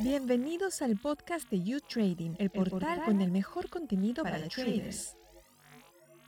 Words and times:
Bienvenidos 0.00 0.82
al 0.82 0.96
podcast 0.96 1.50
de 1.50 1.62
You 1.62 1.80
Trading, 1.80 2.34
el 2.38 2.50
portal 2.50 3.04
con 3.04 3.20
el 3.20 3.30
mejor 3.30 3.68
contenido 3.68 4.22
para, 4.22 4.38
los 4.38 4.48
traders. 4.48 5.16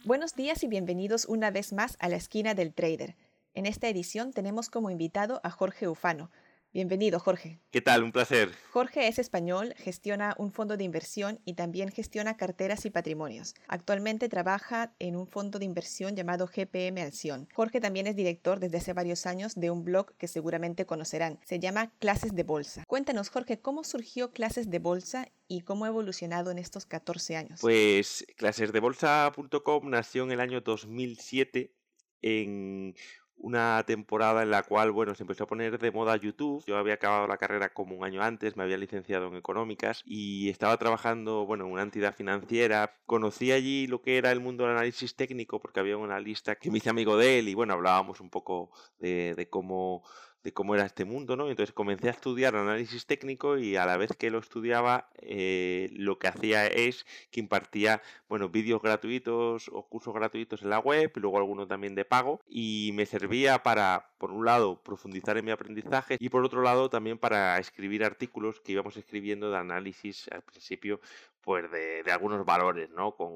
Buenos 0.04 0.34
días 0.34 0.62
y 0.62 0.68
bienvenidos 0.68 1.26
una 1.26 1.50
vez 1.50 1.72
más 1.72 1.96
a 2.00 2.08
la 2.08 2.16
esquina 2.16 2.54
del 2.54 2.72
trader. 2.72 3.16
En 3.54 3.66
esta 3.66 3.88
edición 3.88 4.32
tenemos 4.32 4.70
como 4.70 4.90
invitado 4.90 5.40
a 5.44 5.50
Jorge 5.50 5.88
Ufano, 5.88 6.30
Bienvenido, 6.70 7.18
Jorge. 7.18 7.60
¿Qué 7.70 7.80
tal? 7.80 8.02
Un 8.02 8.12
placer. 8.12 8.50
Jorge 8.72 9.08
es 9.08 9.18
español, 9.18 9.72
gestiona 9.78 10.34
un 10.36 10.52
fondo 10.52 10.76
de 10.76 10.84
inversión 10.84 11.40
y 11.46 11.54
también 11.54 11.90
gestiona 11.90 12.36
carteras 12.36 12.84
y 12.84 12.90
patrimonios. 12.90 13.54
Actualmente 13.68 14.28
trabaja 14.28 14.94
en 14.98 15.16
un 15.16 15.26
fondo 15.26 15.58
de 15.58 15.64
inversión 15.64 16.14
llamado 16.14 16.46
GPM 16.46 17.00
Acción. 17.00 17.48
Jorge 17.54 17.80
también 17.80 18.06
es 18.06 18.16
director 18.16 18.60
desde 18.60 18.76
hace 18.76 18.92
varios 18.92 19.24
años 19.24 19.54
de 19.54 19.70
un 19.70 19.82
blog 19.82 20.14
que 20.18 20.28
seguramente 20.28 20.84
conocerán. 20.84 21.40
Se 21.42 21.58
llama 21.58 21.90
Clases 22.00 22.34
de 22.34 22.42
Bolsa. 22.42 22.84
Cuéntanos, 22.86 23.30
Jorge, 23.30 23.58
¿cómo 23.58 23.82
surgió 23.82 24.30
Clases 24.30 24.68
de 24.68 24.78
Bolsa 24.78 25.32
y 25.48 25.62
cómo 25.62 25.86
ha 25.86 25.88
evolucionado 25.88 26.50
en 26.50 26.58
estos 26.58 26.84
14 26.84 27.36
años? 27.36 27.60
Pues 27.62 28.26
clasesdebolsa.com 28.36 29.88
nació 29.88 30.24
en 30.24 30.32
el 30.32 30.40
año 30.40 30.60
2007 30.60 31.72
en 32.20 32.94
una 33.38 33.82
temporada 33.86 34.42
en 34.42 34.50
la 34.50 34.62
cual, 34.62 34.90
bueno, 34.90 35.14
se 35.14 35.22
empezó 35.22 35.44
a 35.44 35.46
poner 35.46 35.78
de 35.78 35.90
moda 35.90 36.16
YouTube. 36.16 36.64
Yo 36.66 36.76
había 36.76 36.94
acabado 36.94 37.26
la 37.26 37.38
carrera 37.38 37.72
como 37.72 37.96
un 37.96 38.04
año 38.04 38.22
antes, 38.22 38.56
me 38.56 38.64
había 38.64 38.76
licenciado 38.76 39.28
en 39.28 39.36
económicas 39.36 40.02
y 40.04 40.48
estaba 40.48 40.76
trabajando, 40.76 41.46
bueno, 41.46 41.66
en 41.66 41.72
una 41.72 41.82
entidad 41.82 42.14
financiera. 42.14 42.96
Conocí 43.06 43.52
allí 43.52 43.86
lo 43.86 44.02
que 44.02 44.18
era 44.18 44.32
el 44.32 44.40
mundo 44.40 44.64
del 44.64 44.72
análisis 44.72 45.14
técnico 45.14 45.60
porque 45.60 45.80
había 45.80 45.96
una 45.96 46.20
lista 46.20 46.56
que 46.56 46.70
me 46.70 46.78
hice 46.78 46.90
amigo 46.90 47.16
de 47.16 47.38
él 47.38 47.48
y, 47.48 47.54
bueno, 47.54 47.74
hablábamos 47.74 48.20
un 48.20 48.30
poco 48.30 48.70
de, 48.98 49.34
de 49.34 49.48
cómo 49.48 50.02
de 50.42 50.52
cómo 50.52 50.74
era 50.74 50.86
este 50.86 51.04
mundo, 51.04 51.36
¿no? 51.36 51.48
Entonces 51.48 51.72
comencé 51.72 52.08
a 52.08 52.12
estudiar 52.12 52.56
análisis 52.56 53.06
técnico 53.06 53.58
y 53.58 53.76
a 53.76 53.86
la 53.86 53.96
vez 53.96 54.12
que 54.16 54.30
lo 54.30 54.38
estudiaba, 54.38 55.10
eh, 55.20 55.90
lo 55.92 56.18
que 56.18 56.28
hacía 56.28 56.66
es 56.66 57.06
que 57.30 57.40
impartía, 57.40 58.02
bueno, 58.28 58.48
vídeos 58.48 58.80
gratuitos 58.80 59.68
o 59.72 59.88
cursos 59.88 60.14
gratuitos 60.14 60.62
en 60.62 60.70
la 60.70 60.78
web, 60.78 61.12
y 61.14 61.20
luego 61.20 61.38
algunos 61.38 61.68
también 61.68 61.94
de 61.94 62.04
pago, 62.04 62.40
y 62.48 62.90
me 62.94 63.06
servía 63.06 63.62
para, 63.62 64.10
por 64.18 64.30
un 64.30 64.44
lado, 64.44 64.82
profundizar 64.82 65.36
en 65.38 65.44
mi 65.44 65.50
aprendizaje 65.50 66.16
y 66.20 66.28
por 66.28 66.44
otro 66.44 66.62
lado 66.62 66.88
también 66.90 67.18
para 67.18 67.58
escribir 67.58 68.04
artículos 68.04 68.60
que 68.60 68.72
íbamos 68.72 68.96
escribiendo 68.96 69.50
de 69.50 69.58
análisis 69.58 70.28
al 70.28 70.42
principio, 70.42 71.00
pues 71.48 71.70
de, 71.70 72.02
de 72.02 72.12
algunos 72.12 72.44
valores, 72.44 72.90
¿no? 72.90 73.12
Con 73.12 73.30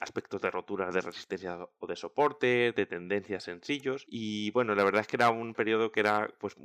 aspectos 0.00 0.40
de 0.40 0.50
roturas 0.50 0.94
de 0.94 1.02
resistencia 1.02 1.58
o 1.78 1.86
de 1.86 1.94
soporte, 1.94 2.72
de 2.72 2.86
tendencias 2.86 3.44
sencillos. 3.44 4.06
Y 4.08 4.50
bueno, 4.52 4.74
la 4.74 4.82
verdad 4.82 5.02
es 5.02 5.08
que 5.08 5.16
era 5.16 5.28
un 5.28 5.52
periodo 5.52 5.92
que 5.92 6.00
era, 6.00 6.32
pues 6.38 6.56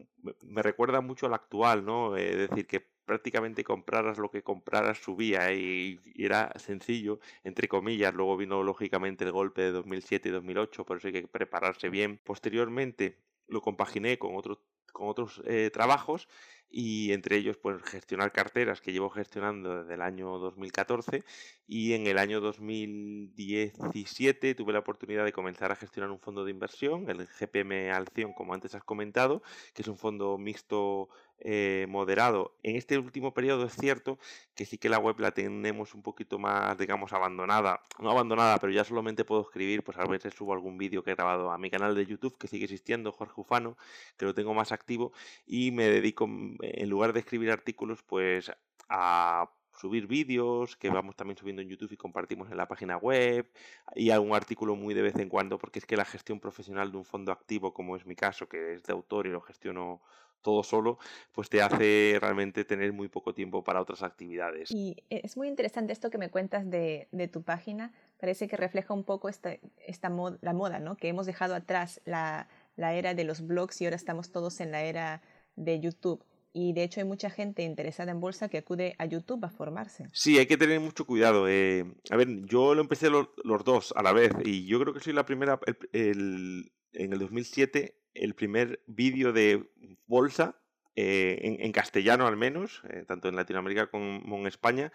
me 0.42 0.62
recuerda 0.62 1.02
mucho 1.02 1.26
al 1.26 1.34
actual, 1.34 1.84
¿no? 1.84 2.16
Es 2.16 2.38
decir, 2.50 2.66
que 2.66 2.80
prácticamente 2.80 3.66
compraras 3.66 4.18
lo 4.18 4.32
que 4.32 4.42
compraras 4.42 5.00
subía 5.00 5.52
y, 5.52 6.00
era 6.16 6.50
sencillo, 6.56 7.20
entre 7.44 7.68
comillas. 7.68 8.14
Luego 8.14 8.38
vino 8.38 8.64
lógicamente 8.64 9.26
el 9.26 9.34
golpe 9.34 9.64
de 9.64 9.72
2007 9.74 10.30
y 10.30 10.32
2008, 10.32 10.86
por 10.86 10.96
eso 10.96 11.08
hay 11.08 11.14
que 11.14 11.28
prepararse 11.28 11.90
bien. 11.90 12.22
Posteriormente 12.24 13.18
lo 13.50 13.60
compaginé 13.60 14.18
con 14.18 14.38
otros 14.38 14.60
con 14.94 15.10
otros 15.10 15.42
eh, 15.46 15.72
trabajos 15.74 16.30
y 16.76 17.14
entre 17.14 17.38
ellos 17.38 17.56
pues 17.58 17.84
gestionar 17.84 18.32
carteras 18.32 18.82
que 18.82 18.92
llevo 18.92 19.12
gestionando 19.12 19.84
desde 19.84 19.94
el 19.94 20.02
año 20.02 20.40
2014 20.40 21.24
y 21.68 21.94
en 21.94 22.08
el 22.08 22.18
año 22.18 22.42
2017 22.42 24.56
tuve 24.56 24.74
la 24.74 24.80
oportunidad 24.80 25.24
de 25.24 25.32
comenzar 25.32 25.72
a 25.72 25.76
gestionar 25.76 26.10
un 26.10 26.20
fondo 26.20 26.44
de 26.44 26.50
inversión, 26.50 27.08
el 27.12 27.28
GPM 27.28 27.92
Alción 27.92 28.34
como 28.34 28.56
antes 28.56 28.74
has 28.74 28.84
comentado, 28.84 29.44
que 29.76 29.84
es 29.84 29.88
un 29.88 30.00
fondo 30.00 30.40
mixto 30.40 31.10
eh, 31.46 31.88
moderado. 31.90 32.56
En 32.64 32.78
este 32.78 32.98
último 32.98 33.34
periodo 33.34 33.66
es 33.66 33.76
cierto 33.76 34.18
que 34.56 34.66
sí 34.66 34.78
que 34.78 34.88
la 34.88 34.98
web 34.98 35.20
la 35.20 35.32
tenemos 35.32 35.94
un 35.94 36.02
poquito 36.02 36.40
más, 36.40 36.78
digamos, 36.78 37.12
abandonada. 37.12 37.82
No 38.00 38.12
abandonada, 38.12 38.58
pero 38.60 38.72
ya 38.72 38.86
solamente 38.86 39.26
puedo 39.26 39.42
escribir, 39.42 39.84
pues 39.84 39.98
a 39.98 40.06
veces 40.06 40.34
subo 40.34 40.54
algún 40.54 40.78
vídeo 40.78 41.04
que 41.04 41.12
he 41.12 41.16
grabado 41.16 41.52
a 41.52 41.58
mi 41.58 41.70
canal 41.70 41.96
de 41.96 42.06
YouTube, 42.06 42.38
que 42.38 42.48
sigue 42.48 42.64
existiendo, 42.64 43.12
Jorge 43.12 43.42
Ufano, 43.42 43.78
que 44.18 44.26
lo 44.26 44.34
tengo 44.34 44.54
más 44.54 44.72
activo, 44.72 45.12
y 45.46 45.72
me 45.72 45.90
dedico, 45.90 46.28
en 46.64 46.90
lugar 46.90 47.14
de 47.14 47.20
escribir 47.20 47.52
artículos, 47.52 48.04
pues 48.04 48.52
a 48.90 49.50
subir 49.80 50.08
vídeos 50.08 50.76
que 50.78 50.90
vamos 50.90 51.16
también 51.16 51.38
subiendo 51.38 51.62
en 51.62 51.70
YouTube 51.70 51.92
y 51.92 51.98
compartimos 51.98 52.50
en 52.52 52.58
la 52.58 52.68
página 52.68 52.98
web 52.98 53.50
y 53.96 54.12
algún 54.12 54.36
artículo 54.36 54.76
muy 54.76 54.94
de 54.94 55.02
vez 55.02 55.16
en 55.16 55.30
cuando 55.30 55.58
porque 55.58 55.80
es 55.80 55.86
que 55.86 55.98
la 55.98 56.06
gestión 56.06 56.40
profesional 56.40 56.92
de 56.92 56.98
un 56.98 57.06
fondo 57.06 57.32
activo 57.32 57.74
como 57.74 57.96
es 57.96 58.06
mi 58.06 58.16
caso 58.16 58.48
que 58.48 58.76
es 58.76 58.84
de 58.84 58.94
autor 58.94 59.28
y 59.28 59.32
lo 59.32 59.42
gestiono 59.42 60.02
todo 60.44 60.62
solo, 60.62 61.00
pues 61.32 61.50
te 61.50 61.62
hace 61.62 62.18
realmente 62.20 62.66
tener 62.66 62.92
muy 62.92 63.08
poco 63.08 63.34
tiempo 63.34 63.64
para 63.64 63.80
otras 63.82 64.04
actividades. 64.04 64.70
Y 64.72 64.98
es 65.10 65.38
muy 65.38 65.48
interesante 65.48 65.94
esto 65.94 66.10
que 66.10 66.18
me 66.18 66.30
cuentas 66.30 66.70
de, 66.70 67.08
tu 67.32 67.44
página. 67.44 67.94
Parece 68.20 68.50
que 68.50 68.58
refleja 68.58 68.94
un 68.94 69.06
poco 69.06 69.30
esta, 69.30 69.58
esta 69.88 70.10
la 70.42 70.54
moda, 70.54 70.80
¿no? 70.80 70.98
Que 70.98 71.08
hemos 71.08 71.26
dejado 71.26 71.56
atrás 71.56 72.02
la 72.04 72.48
era 72.78 73.14
de 73.14 73.24
los 73.24 73.48
blogs 73.48 73.82
y 73.82 73.86
ahora 73.86 73.96
estamos 73.96 74.34
todos 74.34 74.60
en 74.60 74.72
la 74.72 74.84
era 74.84 75.22
de 75.56 75.80
YouTube. 75.80 76.24
Y 76.54 76.74
de 76.74 76.84
hecho 76.84 77.00
hay 77.02 77.08
mucha 77.08 77.32
gente 77.32 77.64
interesada 77.64 78.12
en 78.12 78.20
bolsa 78.20 78.48
que 78.48 78.60
acude 78.60 78.96
a 79.00 79.06
YouTube 79.06 79.44
a 79.44 79.50
formarse. 79.50 80.06
Sí, 80.14 80.38
hay 80.38 80.46
que 80.46 80.58
tener 80.58 80.80
mucho 80.80 81.06
cuidado. 81.06 81.48
Eh, 81.50 81.84
a 82.12 82.16
ver, 82.16 82.28
yo 82.46 82.76
lo 82.76 82.82
empecé 82.82 83.10
los, 83.10 83.28
los, 83.44 83.64
dos 83.64 83.94
a 83.98 84.04
la 84.04 84.14
vez 84.14 84.32
y 84.46 84.66
yo 84.68 84.80
creo 84.80 84.94
que 84.94 85.00
soy 85.00 85.14
la 85.14 85.26
primera, 85.26 85.60
el, 85.66 85.78
el, 85.92 86.72
en 86.94 87.14
el 87.14 87.20
2007 87.20 87.96
el 88.14 88.36
primer 88.36 88.84
vídeo 88.86 89.34
de 89.34 89.70
bolsa, 90.06 90.60
eh, 90.96 91.40
en, 91.42 91.62
en, 91.62 91.72
castellano 91.72 92.28
al 92.28 92.38
menos, 92.38 92.84
eh, 92.90 93.04
tanto 93.08 93.28
en 93.28 93.36
Latinoamérica 93.36 93.88
como 93.88 94.38
en 94.38 94.46
España, 94.46 94.92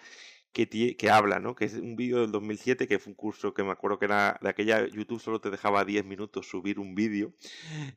que, 0.53 0.97
que 0.97 1.11
habla, 1.11 1.39
¿no? 1.41 1.55
Que 1.55 1.67
es 1.67 1.75
un 1.75 1.97
vídeo 1.97 2.21
del 2.21 2.33
2007, 2.33 2.89
que 2.89 2.99
fue 2.99 3.11
un 3.11 3.17
curso 3.17 3.55
que 3.55 3.63
me 3.63 3.71
acuerdo 3.71 3.99
que 3.99 4.07
era 4.07 4.39
de 4.43 4.49
aquella 4.49 4.87
YouTube 4.87 5.21
solo 5.21 5.41
te 5.41 5.51
dejaba 5.51 5.85
10 5.85 6.05
minutos 6.05 6.49
subir 6.49 6.79
un 6.79 6.95
vídeo, 6.95 7.33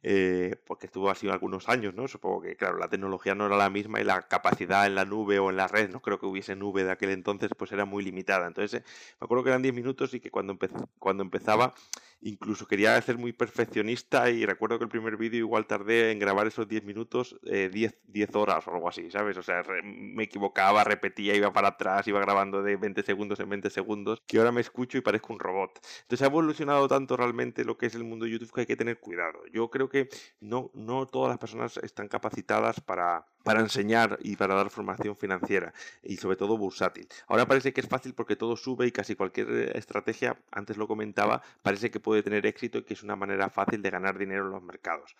eh, 0.04 0.56
porque 0.66 0.86
estuvo 0.88 1.10
así 1.10 1.28
algunos 1.30 1.70
años, 1.70 1.94
¿no? 1.94 2.08
Supongo 2.08 2.42
que, 2.42 2.56
claro, 2.56 2.78
la 2.78 2.90
tecnología 2.90 3.36
no 3.36 3.46
era 3.46 3.58
la 3.58 3.70
misma 3.70 4.02
y 4.02 4.04
la 4.04 4.28
capacidad 4.28 4.86
en 4.86 4.96
la 4.96 5.06
nube 5.06 5.40
o 5.40 5.50
en 5.50 5.58
la 5.58 5.68
red, 5.68 5.90
no 5.90 6.02
creo 6.02 6.20
que 6.20 6.26
hubiese 6.26 6.56
nube 6.56 6.84
de 6.84 6.92
aquel 6.92 7.12
entonces, 7.12 7.50
pues 7.58 7.72
era 7.72 7.86
muy 7.86 8.04
limitada. 8.04 8.48
Entonces, 8.48 8.84
me 9.20 9.26
acuerdo 9.26 9.44
que 9.44 9.50
eran 9.50 9.62
10 9.62 9.74
minutos 9.74 10.14
y 10.14 10.20
que 10.20 10.32
cuando, 10.32 10.58
cuando 11.00 11.24
empezaba 11.24 11.74
incluso 12.22 12.68
quería 12.68 13.02
ser 13.02 13.18
muy 13.18 13.34
perfeccionista 13.34 14.30
y 14.30 14.46
recuerdo 14.46 14.78
que 14.78 14.86
el 14.86 14.90
primer 14.90 15.18
vídeo 15.18 15.40
igual 15.40 15.66
tardé 15.66 16.12
en 16.12 16.20
grabar 16.20 16.48
esos 16.48 16.68
10 16.68 16.84
minutos 16.84 17.40
10, 17.44 17.74
eh, 17.74 18.00
10 18.08 18.36
horas 18.36 18.68
o 18.68 18.74
algo 18.74 18.90
así, 18.90 19.10
¿sabes? 19.12 19.38
O 19.38 19.44
sea, 19.44 19.64
me 19.84 20.24
equivocaba, 20.24 20.84
repetía, 20.84 21.36
iba 21.36 21.52
para 21.52 21.70
atrás, 21.70 22.08
iba 22.08 22.20
grabando 22.20 22.62
de 22.64 22.78
20 22.78 23.04
segundos 23.04 23.40
en 23.40 23.50
20 23.50 23.70
segundos, 23.70 24.22
que 24.28 24.38
ahora 24.38 24.52
me 24.52 24.62
escucho 24.62 24.98
y 24.98 25.02
parezco 25.02 25.34
un 25.34 25.40
robot. 25.40 25.80
Entonces 26.04 26.22
ha 26.22 26.28
evolucionado 26.28 26.88
tanto 26.88 27.18
realmente 27.18 27.66
lo 27.66 27.78
que 27.78 27.88
es 27.88 27.96
el 27.96 28.04
mundo 28.04 28.26
de 28.26 28.32
YouTube 28.32 28.52
que 28.54 28.62
hay 28.62 28.68
que 28.68 28.76
tener 28.76 29.00
cuidado. 29.00 29.40
Yo 29.52 29.70
creo 29.70 29.90
que 29.90 30.10
no, 30.40 30.72
no 30.74 31.06
todas 31.08 31.30
las 31.30 31.38
personas 31.38 31.78
están 31.78 32.08
capacitadas 32.08 32.80
para, 32.82 33.26
para 33.44 33.60
enseñar 33.60 34.18
y 34.22 34.36
para 34.36 34.56
dar 34.56 34.70
formación 34.70 35.16
financiera 35.16 35.74
y 36.04 36.18
sobre 36.18 36.38
todo 36.38 36.58
bursátil. 36.58 37.08
Ahora 37.28 37.46
parece 37.46 37.74
que 37.74 37.82
es 37.82 37.88
fácil 37.88 38.14
porque 38.14 38.36
todo 38.36 38.56
sube 38.56 38.88
y 38.88 38.92
casi 38.92 39.16
cualquier 39.16 39.76
estrategia, 39.76 40.38
antes 40.52 40.78
lo 40.78 40.88
comentaba, 40.88 41.42
parece 41.62 41.92
que 41.92 42.00
puede 42.00 42.24
tener 42.24 42.46
éxito 42.46 42.80
y 42.80 42.84
que 42.84 42.94
es 42.94 43.04
una 43.04 43.16
manera 43.16 43.50
fácil 43.50 43.82
de 43.82 43.90
ganar 43.90 44.18
dinero 44.18 44.46
en 44.46 44.52
los 44.52 44.64
mercados. 44.64 45.16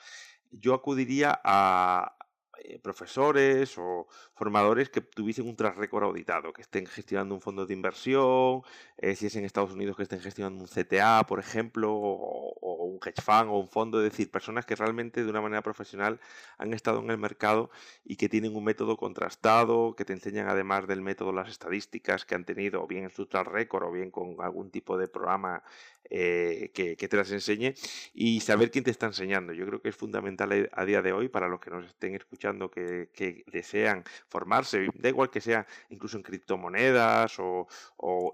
Yo 0.52 0.74
acudiría 0.74 1.40
a, 1.44 2.16
eh, 2.60 2.80
profesores 2.80 3.78
o 3.78 4.08
formadores 4.34 4.90
que 4.90 5.02
tuviesen 5.02 5.48
un 5.48 5.56
tras 5.56 5.76
récord 5.76 6.04
auditado, 6.04 6.54
que 6.54 6.62
estén 6.62 6.86
gestionando 6.86 7.34
un 7.34 7.42
fondo 7.42 7.66
de 7.66 7.74
inversión, 7.74 8.62
eh, 8.98 9.16
si 9.16 9.28
es 9.28 9.36
en 9.36 9.46
Estados 9.46 9.72
Unidos 9.72 9.96
que 9.96 10.04
estén 10.04 10.20
gestionando 10.20 10.62
un 10.62 10.68
CTA, 10.68 11.26
por 11.28 11.40
ejemplo, 11.40 11.92
o, 11.94 12.86
un 12.86 13.00
hedge 13.06 13.22
fund 13.22 13.50
o 13.50 13.58
un 13.60 13.70
fondo, 13.70 14.04
es 14.04 14.12
decir, 14.12 14.30
personas 14.30 14.66
que 14.66 14.76
realmente 14.76 15.24
de 15.24 15.30
una 15.30 15.42
manera 15.42 15.62
profesional 15.62 16.20
han 16.58 16.74
estado 16.74 17.00
en 17.00 17.10
el 17.10 17.18
mercado 17.18 17.72
y 18.04 18.18
que 18.18 18.30
tienen 18.30 18.56
un 18.56 18.64
método 18.64 18.98
contrastado, 18.98 19.96
que 19.96 20.06
te 20.06 20.14
enseñan 20.14 20.48
además 20.50 20.88
del 20.88 21.02
método 21.02 21.32
las 21.32 21.50
estadísticas 21.50 22.26
que 22.26 22.36
han 22.36 22.46
tenido, 22.46 22.84
o 22.84 22.88
bien 22.88 23.06
en 23.06 23.10
su 23.12 23.28
tras 23.28 23.48
récord 23.48 23.86
o 23.86 23.92
bien 23.92 24.12
con 24.12 24.36
algún 24.42 24.72
tipo 24.72 24.98
de 24.98 25.08
programa 25.08 25.64
eh, 26.10 26.72
que, 26.74 26.96
te 26.96 27.18
las 27.18 27.32
enseñe 27.32 27.74
y 28.14 28.42
saber 28.42 28.72
quién 28.72 28.84
te 28.84 28.92
está 28.92 29.06
enseñando. 29.06 29.54
Yo 29.54 29.66
creo 29.66 29.82
que 29.82 29.90
es 29.90 29.96
fundamental 29.96 30.70
a 30.72 30.86
día 30.86 31.02
de 31.02 31.14
hoy 31.14 31.30
para 31.30 31.48
los 31.48 31.60
que 31.60 31.70
nos 31.70 31.86
estén 31.86 32.16
escuchando 32.16 32.70
que, 32.70 33.10
desean 33.52 34.04
formarse, 34.28 34.88
da 34.96 35.10
igual 35.10 35.30
que 35.30 35.42
sea 35.42 35.66
incluso 35.90 36.18
en 36.18 36.24
criptomonedas 36.24 37.36
o, 37.40 37.68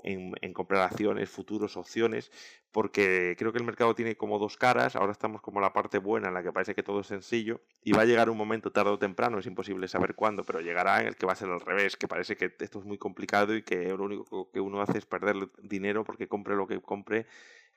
en, 0.04 0.34
en 0.42 0.54
comprar 0.54 0.84
acciones, 0.84 1.30
futuros, 1.30 1.78
opciones, 1.78 2.32
porque 2.72 3.36
creo 3.38 3.52
que 3.52 3.58
el 3.58 3.64
mercado 3.64 3.96
tiene 3.96 4.16
como 4.18 4.38
dos 4.40 4.58
caras, 4.58 4.96
ahora 4.96 5.12
estamos 5.12 5.42
como 5.42 5.60
la 5.60 5.74
parte 5.74 5.98
buena 5.98 6.28
en 6.28 6.34
la 6.34 6.44
que 6.44 6.52
parece 6.52 6.76
que 6.76 6.84
todo 6.84 7.00
es 7.00 7.08
sencillo 7.08 7.62
y 7.84 7.92
va 7.92 8.04
a 8.04 8.06
llegar 8.06 8.30
un 8.30 8.38
momento 8.38 8.72
tarde 8.72 8.92
o 8.92 9.00
temprano, 9.00 9.40
es 9.40 9.46
imposible 9.46 9.88
saber 9.88 10.16
cuándo, 10.16 10.44
pero 10.44 10.62
llegará 10.62 11.02
en 11.02 11.08
el 11.08 11.16
que 11.16 11.26
va 11.26 11.34
a 11.34 11.36
ser 11.36 11.50
al 11.50 11.62
revés, 11.62 11.98
que 11.98 12.08
parece 12.08 12.38
que 12.38 12.54
esto 12.60 12.80
es 12.80 12.86
muy 12.86 12.98
complicado 12.98 13.56
y 13.56 13.64
que 13.64 13.88
lo 13.88 14.04
único 14.04 14.52
que 14.52 14.60
uno 14.60 14.82
hace 14.82 15.00
es 15.00 15.06
perder 15.06 15.50
dinero 15.64 16.04
porque 16.04 16.28
compre 16.28 16.56
lo 16.56 16.68
que 16.68 16.80
compre 16.80 17.26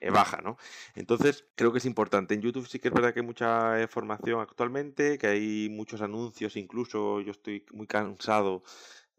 baja, 0.09 0.41
¿no? 0.41 0.57
Entonces, 0.95 1.45
creo 1.55 1.71
que 1.71 1.77
es 1.79 1.85
importante. 1.85 2.33
En 2.33 2.41
YouTube 2.41 2.67
sí 2.67 2.79
que 2.79 2.87
es 2.87 2.93
verdad 2.93 3.13
que 3.13 3.19
hay 3.19 3.25
mucha 3.25 3.87
formación 3.87 4.41
actualmente, 4.41 5.17
que 5.17 5.27
hay 5.27 5.69
muchos 5.69 6.01
anuncios, 6.01 6.55
incluso 6.55 7.21
yo 7.21 7.31
estoy 7.31 7.65
muy 7.71 7.87
cansado 7.87 8.63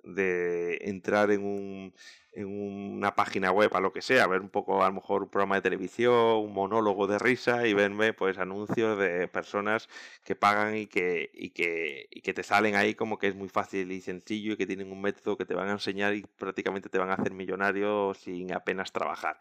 de 0.05 0.79
entrar 0.83 1.31
en, 1.31 1.45
un, 1.45 1.95
en 2.33 2.47
una 2.47 3.15
página 3.15 3.53
web, 3.53 3.71
a 3.75 3.81
lo 3.81 3.93
que 3.93 4.03
sea, 4.03 4.27
ver 4.27 4.41
un 4.41 4.51
poco 4.51 4.83
a 4.83 4.89
lo 4.89 4.95
mejor 4.95 5.23
un 5.23 5.29
programa 5.31 5.57
de 5.57 5.63
televisión, 5.63 6.15
un 6.39 6.53
monólogo 6.53 7.07
de 7.07 7.19
risa 7.19 7.67
y 7.67 7.75
verme 7.75 8.13
pues 8.13 8.39
anuncios 8.39 8.99
de 8.99 9.29
personas 9.29 9.89
que 10.25 10.35
pagan 10.35 10.77
y 10.77 10.87
que, 10.87 11.31
y 11.35 11.51
que, 11.51 12.09
y 12.11 12.21
que 12.23 12.35
te 12.35 12.43
salen 12.43 12.75
ahí 12.75 12.95
como 12.95 13.19
que 13.19 13.29
es 13.29 13.35
muy 13.37 13.49
fácil 13.49 13.93
y 13.93 14.01
sencillo 14.01 14.55
y 14.55 14.57
que 14.57 14.67
tienen 14.67 14.91
un 14.91 15.01
método 15.01 15.37
que 15.37 15.45
te 15.47 15.55
van 15.55 15.69
a 15.69 15.73
enseñar 15.73 16.15
y 16.15 16.23
prácticamente 16.23 16.89
te 16.89 16.99
van 16.99 17.11
a 17.11 17.15
hacer 17.15 17.33
millonario 17.33 18.15
sin 18.15 18.53
apenas 18.53 18.93
trabajar. 18.93 19.39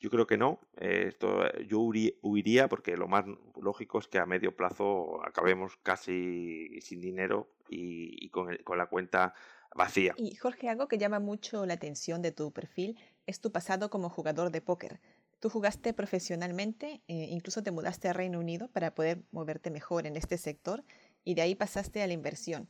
Yo 0.00 0.10
creo 0.10 0.26
que 0.26 0.36
no. 0.36 0.60
Eh, 0.76 1.06
esto, 1.08 1.50
yo 1.62 1.80
huiría 1.80 2.68
porque 2.68 2.96
lo 2.96 3.08
más 3.08 3.24
lógico 3.60 3.98
es 3.98 4.08
que 4.08 4.18
a 4.18 4.26
medio 4.26 4.54
plazo 4.54 5.24
acabemos 5.26 5.76
casi 5.82 6.80
sin 6.80 7.00
dinero 7.00 7.48
y, 7.68 8.28
con, 8.30 8.56
con 8.64 8.78
la 8.78 8.86
cuenta 8.86 9.34
vacía. 9.74 10.14
Y 10.16 10.36
Jorge, 10.36 10.68
algo 10.68 10.88
que 10.88 10.98
llama 10.98 11.18
mucho 11.18 11.66
la 11.66 11.74
atención 11.74 12.22
de 12.22 12.32
tu 12.32 12.52
perfil 12.52 12.96
es 13.26 13.40
tu 13.40 13.52
pasado 13.52 13.90
como 13.90 14.08
jugador 14.08 14.50
de 14.50 14.60
póker. 14.60 15.00
Tú 15.40 15.50
jugaste 15.50 15.92
profesionalmente, 15.94 17.02
eh, 17.06 17.28
incluso 17.30 17.62
te 17.62 17.70
mudaste 17.70 18.08
a 18.08 18.12
Reino 18.12 18.40
Unido 18.40 18.68
para 18.68 18.94
poder 18.94 19.22
moverte 19.30 19.70
mejor 19.70 20.06
en 20.06 20.16
este 20.16 20.36
sector 20.36 20.84
y 21.24 21.34
de 21.34 21.42
ahí 21.42 21.54
pasaste 21.54 22.02
a 22.02 22.06
la 22.06 22.12
inversión. 22.12 22.68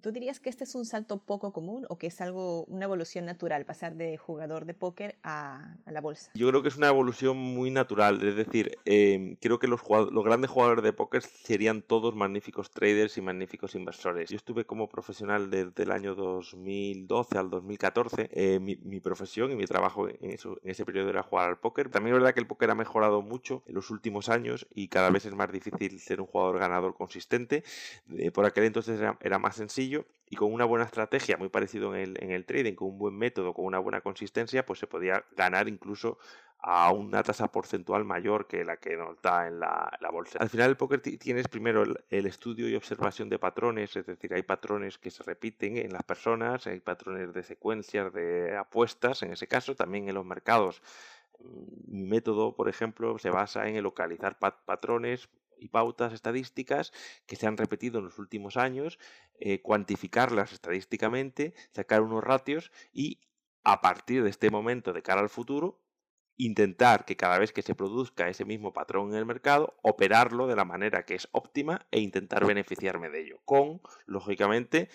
¿Tú 0.00 0.10
dirías 0.10 0.40
que 0.40 0.50
este 0.50 0.64
es 0.64 0.74
un 0.74 0.84
salto 0.84 1.18
poco 1.18 1.52
común 1.52 1.86
o 1.88 1.98
que 1.98 2.08
es 2.08 2.20
algo, 2.20 2.64
una 2.64 2.84
evolución 2.84 3.26
natural, 3.26 3.64
pasar 3.64 3.94
de 3.94 4.16
jugador 4.16 4.64
de 4.64 4.74
póker 4.74 5.16
a, 5.22 5.76
la 5.86 6.00
bolsa? 6.00 6.32
Yo 6.34 6.48
creo 6.48 6.62
que 6.62 6.68
es 6.68 6.76
una 6.76 6.88
evolución 6.88 7.36
muy 7.36 7.70
natural, 7.70 8.20
es 8.26 8.34
decir, 8.34 8.76
em, 8.86 9.36
creo 9.36 9.60
que 9.60 9.68
los, 9.68 9.80
los 9.88 10.24
grandes 10.24 10.50
jugadores 10.50 10.82
de 10.82 10.92
póker 10.92 11.22
serían 11.22 11.80
todos 11.80 12.16
magníficos 12.16 12.72
traders 12.72 13.16
y 13.18 13.20
magníficos 13.20 13.76
inversores. 13.76 14.30
Yo 14.30 14.36
estuve 14.36 14.64
como 14.64 14.88
profesional 14.88 15.48
desde 15.48 15.84
el 15.84 15.92
año 15.92 16.16
2012 16.16 17.38
al 17.38 17.50
2014. 17.50 18.30
Eh, 18.32 18.58
mi, 18.58 18.76
mi, 18.76 18.98
profesión 18.98 19.52
y 19.52 19.56
mi 19.56 19.66
trabajo 19.66 20.08
en, 20.08 20.32
eso, 20.32 20.58
en 20.64 20.70
ese 20.70 20.84
periodo 20.84 21.10
era 21.10 21.22
jugar 21.22 21.50
al 21.50 21.58
póker. 21.58 21.88
También 21.88 22.16
es 22.16 22.20
verdad 22.20 22.34
que 22.34 22.40
el 22.40 22.46
póker 22.48 22.70
ha 22.70 22.74
mejorado 22.74 23.22
mucho 23.22 23.62
en 23.66 23.74
los 23.74 23.90
últimos 23.90 24.28
años 24.28 24.66
y 24.74 24.88
cada 24.88 25.10
vez 25.10 25.24
es 25.24 25.34
más 25.34 25.52
difícil 25.52 26.00
ser 26.00 26.20
un 26.20 26.26
jugador 26.26 26.58
ganador 26.58 26.94
consistente. 26.94 27.62
Eh, 28.16 28.32
por 28.32 28.44
aquel 28.44 28.64
entonces 28.64 28.98
era, 28.98 29.16
era 29.20 29.38
más 29.38 29.56
sencillo 29.56 29.83
y 29.84 30.36
con 30.36 30.52
una 30.52 30.64
buena 30.64 30.84
estrategia, 30.84 31.36
muy 31.36 31.48
parecido 31.48 31.94
en 31.94 32.00
el, 32.00 32.22
en 32.22 32.30
el 32.30 32.44
trading, 32.44 32.74
con 32.74 32.88
un 32.88 32.98
buen 32.98 33.16
método, 33.16 33.52
con 33.52 33.64
una 33.64 33.78
buena 33.78 34.00
consistencia, 34.00 34.64
pues 34.64 34.78
se 34.78 34.86
podía 34.86 35.24
ganar 35.36 35.68
incluso 35.68 36.18
a 36.66 36.90
una 36.92 37.22
tasa 37.22 37.52
porcentual 37.52 38.06
mayor 38.06 38.46
que 38.46 38.64
la 38.64 38.78
que 38.78 38.96
nos 38.96 39.20
da 39.20 39.46
en 39.46 39.60
la, 39.60 39.90
bolsa. 40.10 40.38
Al 40.38 40.48
final 40.48 40.70
el 40.70 40.78
póker 40.78 41.02
tienes 41.02 41.46
primero 41.46 41.84
el, 42.08 42.26
estudio 42.26 42.66
y 42.66 42.74
observación 42.74 43.28
de 43.28 43.38
patrones, 43.38 43.94
es 43.96 44.06
decir, 44.06 44.32
hay 44.32 44.42
patrones 44.42 44.96
que 44.96 45.10
se 45.10 45.22
repiten 45.22 45.76
en 45.76 45.92
las 45.92 46.04
personas, 46.04 46.66
hay 46.66 46.80
patrones 46.80 47.34
de 47.34 47.42
secuencias, 47.42 48.10
de 48.14 48.56
apuestas, 48.56 49.22
en 49.22 49.32
ese 49.32 49.46
caso, 49.46 49.74
también 49.74 50.08
en 50.08 50.14
los 50.14 50.24
mercados. 50.24 50.80
Mi 51.86 52.04
método, 52.04 52.56
por 52.56 52.70
ejemplo, 52.70 53.18
se 53.18 53.28
basa 53.28 53.68
en 53.68 53.82
localizar 53.82 54.38
patrones 54.38 55.28
y 55.58 55.68
pautas 55.68 56.12
estadísticas 56.12 56.92
que 57.26 57.36
se 57.36 57.46
han 57.46 57.56
repetido 57.56 57.98
en 57.98 58.06
los 58.06 58.18
últimos 58.18 58.56
años, 58.56 58.98
eh, 59.38 59.60
cuantificarlas 59.62 60.52
estadísticamente, 60.52 61.54
sacar 61.72 62.02
unos 62.02 62.24
ratios 62.24 62.72
y 62.92 63.20
a 63.64 63.80
partir 63.80 64.22
de 64.22 64.30
este 64.30 64.50
momento 64.50 64.92
de 64.92 65.02
cara 65.02 65.20
al 65.20 65.30
futuro, 65.30 65.83
intentar 66.36 67.04
que 67.04 67.16
cada 67.16 67.38
vez 67.38 67.52
que 67.52 67.62
se 67.62 67.74
produzca 67.74 68.28
ese 68.28 68.44
mismo 68.44 68.72
patrón 68.72 69.10
en 69.10 69.16
el 69.16 69.26
mercado, 69.26 69.74
operarlo 69.82 70.46
de 70.46 70.56
la 70.56 70.64
manera 70.64 71.04
que 71.04 71.14
es 71.14 71.28
óptima 71.32 71.86
e 71.90 72.00
intentar 72.00 72.44
beneficiarme 72.44 73.08
de 73.08 73.22
ello, 73.22 73.40
con, 73.44 73.80
lógicamente, 74.06 74.88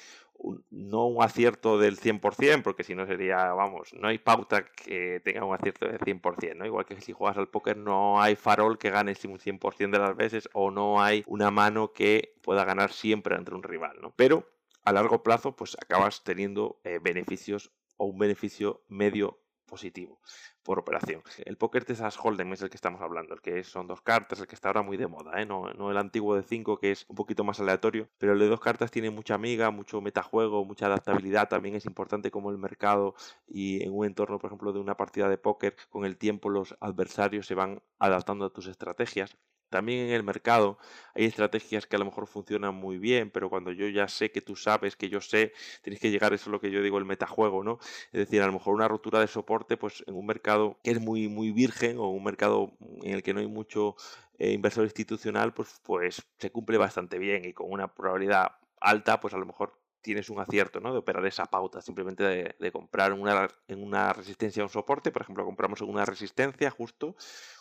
no 0.69 1.07
un 1.07 1.23
acierto 1.23 1.77
del 1.77 1.97
100%, 1.97 2.61
porque 2.63 2.83
si 2.83 2.95
no 2.95 3.05
sería, 3.05 3.51
vamos, 3.53 3.93
no 3.93 4.07
hay 4.07 4.17
pauta 4.17 4.65
que 4.65 5.21
tenga 5.23 5.43
un 5.43 5.53
acierto 5.53 5.87
del 5.87 5.99
100%, 5.99 6.55
¿no? 6.55 6.65
Igual 6.65 6.85
que 6.85 6.99
si 7.01 7.11
juegas 7.11 7.37
al 7.37 7.49
póker 7.49 7.77
no 7.77 8.21
hay 8.21 8.35
farol 8.35 8.77
que 8.77 8.89
gane 8.89 9.13
un 9.25 9.39
100% 9.39 9.91
de 9.91 9.99
las 9.99 10.15
veces 10.15 10.49
o 10.53 10.71
no 10.71 11.01
hay 11.01 11.23
una 11.27 11.51
mano 11.51 11.91
que 11.91 12.35
pueda 12.41 12.63
ganar 12.63 12.91
siempre 12.91 13.35
ante 13.35 13.53
un 13.53 13.63
rival, 13.63 13.97
¿no? 14.01 14.13
Pero 14.15 14.47
a 14.85 14.93
largo 14.93 15.23
plazo 15.23 15.55
pues 15.55 15.75
acabas 15.81 16.23
teniendo 16.23 16.79
eh, 16.83 16.99
beneficios 17.01 17.71
o 17.97 18.05
un 18.05 18.17
beneficio 18.17 18.81
medio 18.87 19.39
positivo 19.65 20.19
por 20.69 20.77
operación. 20.77 21.23
El 21.45 21.57
póker 21.57 21.83
Texas 21.83 22.15
Hold'em 22.23 22.53
es 22.53 22.61
el 22.61 22.69
que 22.69 22.77
estamos 22.77 23.01
hablando, 23.01 23.33
el 23.33 23.41
que 23.41 23.63
son 23.63 23.87
dos 23.87 24.03
cartas, 24.03 24.39
el 24.39 24.45
que 24.45 24.53
está 24.53 24.69
ahora 24.69 24.83
muy 24.83 24.97
de 24.97 25.07
moda, 25.07 25.41
¿eh? 25.41 25.45
no, 25.47 25.73
no 25.73 25.89
el 25.89 25.97
antiguo 25.97 26.35
de 26.35 26.43
5 26.43 26.77
que 26.77 26.91
es 26.91 27.07
un 27.09 27.15
poquito 27.15 27.43
más 27.43 27.59
aleatorio, 27.59 28.07
pero 28.19 28.33
el 28.33 28.39
de 28.39 28.47
dos 28.47 28.59
cartas 28.59 28.91
tiene 28.91 29.09
mucha 29.09 29.33
amiga, 29.33 29.71
mucho 29.71 29.99
metajuego, 29.99 30.63
mucha 30.65 30.85
adaptabilidad, 30.85 31.49
también 31.49 31.73
es 31.73 31.87
importante 31.87 32.29
como 32.29 32.51
el 32.51 32.59
mercado 32.59 33.15
y 33.47 33.81
en 33.81 33.97
un 33.97 34.05
entorno, 34.05 34.37
por 34.37 34.49
ejemplo, 34.49 34.71
de 34.71 34.77
una 34.77 34.95
partida 34.95 35.27
de 35.27 35.39
póker, 35.39 35.75
con 35.89 36.05
el 36.05 36.17
tiempo 36.17 36.49
los 36.49 36.77
adversarios 36.81 37.47
se 37.47 37.55
van 37.55 37.81
adaptando 37.97 38.45
a 38.45 38.53
tus 38.53 38.67
estrategias. 38.67 39.35
También 39.69 40.07
en 40.07 40.13
el 40.13 40.23
mercado 40.23 40.77
hay 41.13 41.25
estrategias 41.25 41.85
que 41.85 41.95
a 41.95 41.99
lo 41.99 42.05
mejor 42.05 42.27
funcionan 42.27 42.75
muy 42.75 42.97
bien, 42.97 43.29
pero 43.31 43.49
cuando 43.49 43.71
yo 43.71 43.87
ya 43.87 44.07
sé 44.07 44.31
que 44.31 44.41
tú 44.41 44.55
sabes, 44.55 44.95
que 44.95 45.09
yo 45.09 45.21
sé, 45.21 45.53
tienes 45.81 45.99
que 45.99 46.11
llegar, 46.11 46.33
eso 46.33 46.49
es 46.49 46.51
lo 46.51 46.59
que 46.59 46.71
yo 46.71 46.81
digo, 46.81 46.97
el 46.97 47.05
metajuego, 47.05 47.63
¿no? 47.63 47.79
Es 48.11 48.19
decir, 48.19 48.41
a 48.41 48.47
lo 48.47 48.53
mejor 48.53 48.75
una 48.75 48.87
rotura 48.87 49.19
de 49.19 49.27
soporte, 49.27 49.77
pues 49.77 50.03
en 50.07 50.15
un 50.15 50.25
mercado 50.25 50.79
que 50.83 50.91
es 50.91 50.99
muy, 50.99 51.27
muy 51.27 51.51
virgen 51.51 51.97
o 51.97 52.09
un 52.09 52.23
mercado 52.23 52.73
en 53.03 53.13
el 53.13 53.23
que 53.23 53.33
no 53.33 53.39
hay 53.39 53.47
mucho 53.47 53.95
eh, 54.37 54.51
inversor 54.53 54.85
institucional, 54.85 55.53
pues, 55.53 55.79
pues 55.83 56.23
se 56.37 56.51
cumple 56.51 56.77
bastante 56.77 57.17
bien 57.19 57.45
y 57.45 57.53
con 57.53 57.71
una 57.71 57.93
probabilidad 57.93 58.51
alta, 58.79 59.19
pues 59.19 59.33
a 59.33 59.37
lo 59.37 59.45
mejor 59.45 59.79
tienes 60.01 60.29
un 60.29 60.39
acierto, 60.39 60.79
¿no? 60.79 60.93
De 60.93 60.99
operar 60.99 61.25
esa 61.25 61.45
pauta, 61.45 61.81
simplemente 61.81 62.23
de, 62.23 62.55
de 62.57 62.71
comprar 62.71 63.13
una, 63.13 63.49
en 63.67 63.83
una 63.83 64.13
resistencia 64.13 64.63
a 64.63 64.65
un 64.65 64.69
soporte, 64.71 65.11
por 65.11 65.21
ejemplo, 65.21 65.45
compramos 65.45 65.81
en 65.81 65.89
una 65.89 66.05
resistencia 66.05 66.71
justo 66.71 67.15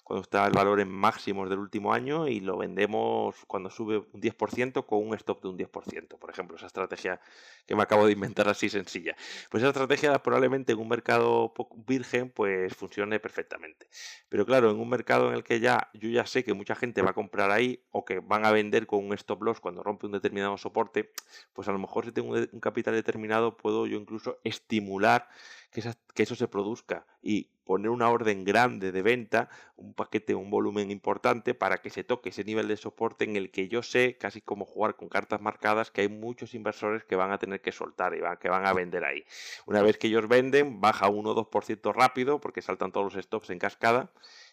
cuando 0.08 0.22
está 0.22 0.46
el 0.46 0.54
valor 0.54 0.80
en 0.80 0.90
máximos 0.90 1.50
del 1.50 1.58
último 1.58 1.92
año 1.92 2.28
y 2.28 2.40
lo 2.40 2.56
vendemos 2.56 3.36
cuando 3.46 3.68
sube 3.68 3.98
un 3.98 4.22
10% 4.22 4.86
con 4.86 5.06
un 5.06 5.14
stop 5.14 5.42
de 5.42 5.48
un 5.48 5.58
10%, 5.58 6.18
por 6.18 6.30
ejemplo, 6.30 6.56
esa 6.56 6.66
estrategia 6.66 7.20
que 7.66 7.76
me 7.76 7.82
acabo 7.82 8.06
de 8.06 8.12
inventar 8.12 8.48
así 8.48 8.70
sencilla. 8.70 9.14
Pues 9.50 9.62
esa 9.62 9.68
estrategia 9.68 10.18
probablemente 10.22 10.72
en 10.72 10.78
un 10.78 10.88
mercado 10.88 11.52
virgen 11.86 12.30
pues 12.30 12.74
funcione 12.74 13.20
perfectamente. 13.20 13.86
Pero 14.30 14.46
claro, 14.46 14.70
en 14.70 14.80
un 14.80 14.88
mercado 14.88 15.28
en 15.28 15.34
el 15.34 15.44
que 15.44 15.60
ya 15.60 15.90
yo 15.92 16.08
ya 16.08 16.24
sé 16.24 16.42
que 16.42 16.54
mucha 16.54 16.74
gente 16.74 17.02
va 17.02 17.10
a 17.10 17.12
comprar 17.14 17.50
ahí 17.50 17.84
o 17.90 18.06
que 18.06 18.20
van 18.20 18.46
a 18.46 18.50
vender 18.50 18.86
con 18.86 19.04
un 19.04 19.12
stop 19.12 19.42
loss 19.42 19.60
cuando 19.60 19.82
rompe 19.82 20.06
un 20.06 20.12
determinado 20.12 20.56
soporte, 20.56 21.12
pues 21.52 21.68
a 21.68 21.72
lo 21.72 21.78
mejor 21.78 22.06
si 22.06 22.12
tengo 22.12 22.30
un 22.30 22.60
capital 22.60 22.94
determinado 22.94 23.58
puedo 23.58 23.86
yo 23.86 23.98
incluso 23.98 24.38
estimular 24.42 25.28
que, 25.70 25.82
que 26.14 26.22
eso 26.22 26.34
se 26.34 26.48
produzca 26.48 27.04
y 27.20 27.50
poner 27.68 27.90
una 27.90 28.08
orden 28.08 28.44
grande 28.44 28.92
de 28.92 29.02
venta, 29.02 29.50
un 29.76 29.92
paquete, 29.92 30.34
un 30.34 30.48
volumen 30.48 30.90
importante 30.90 31.52
para 31.52 31.82
que 31.82 31.90
se 31.90 32.02
toque 32.02 32.30
ese 32.30 32.42
nivel 32.42 32.66
de 32.66 32.78
soporte 32.78 33.24
en 33.24 33.36
el 33.36 33.50
que 33.50 33.68
yo 33.68 33.82
sé, 33.82 34.16
casi 34.16 34.40
como 34.40 34.64
jugar 34.64 34.96
con 34.96 35.10
cartas 35.10 35.42
marcadas, 35.42 35.90
que 35.90 36.00
hay 36.00 36.08
muchos 36.08 36.54
inversores 36.54 37.04
que 37.04 37.14
van 37.14 37.30
a 37.30 37.38
tener 37.38 37.60
que 37.60 37.70
soltar 37.70 38.14
y 38.14 38.20
van, 38.20 38.38
que 38.38 38.48
van 38.48 38.64
a 38.64 38.72
vender 38.72 39.04
ahí. 39.04 39.22
Una 39.66 39.82
vez 39.82 39.98
que 39.98 40.06
ellos 40.06 40.26
venden, 40.28 40.80
baja 40.80 41.10
1 41.10 41.30
o 41.30 41.34
2% 41.34 41.92
rápido 41.92 42.40
porque 42.40 42.62
saltan 42.62 42.90
todos 42.90 43.12
los 43.12 43.22
stops 43.22 43.50
en 43.50 43.58
cascada 43.58 44.12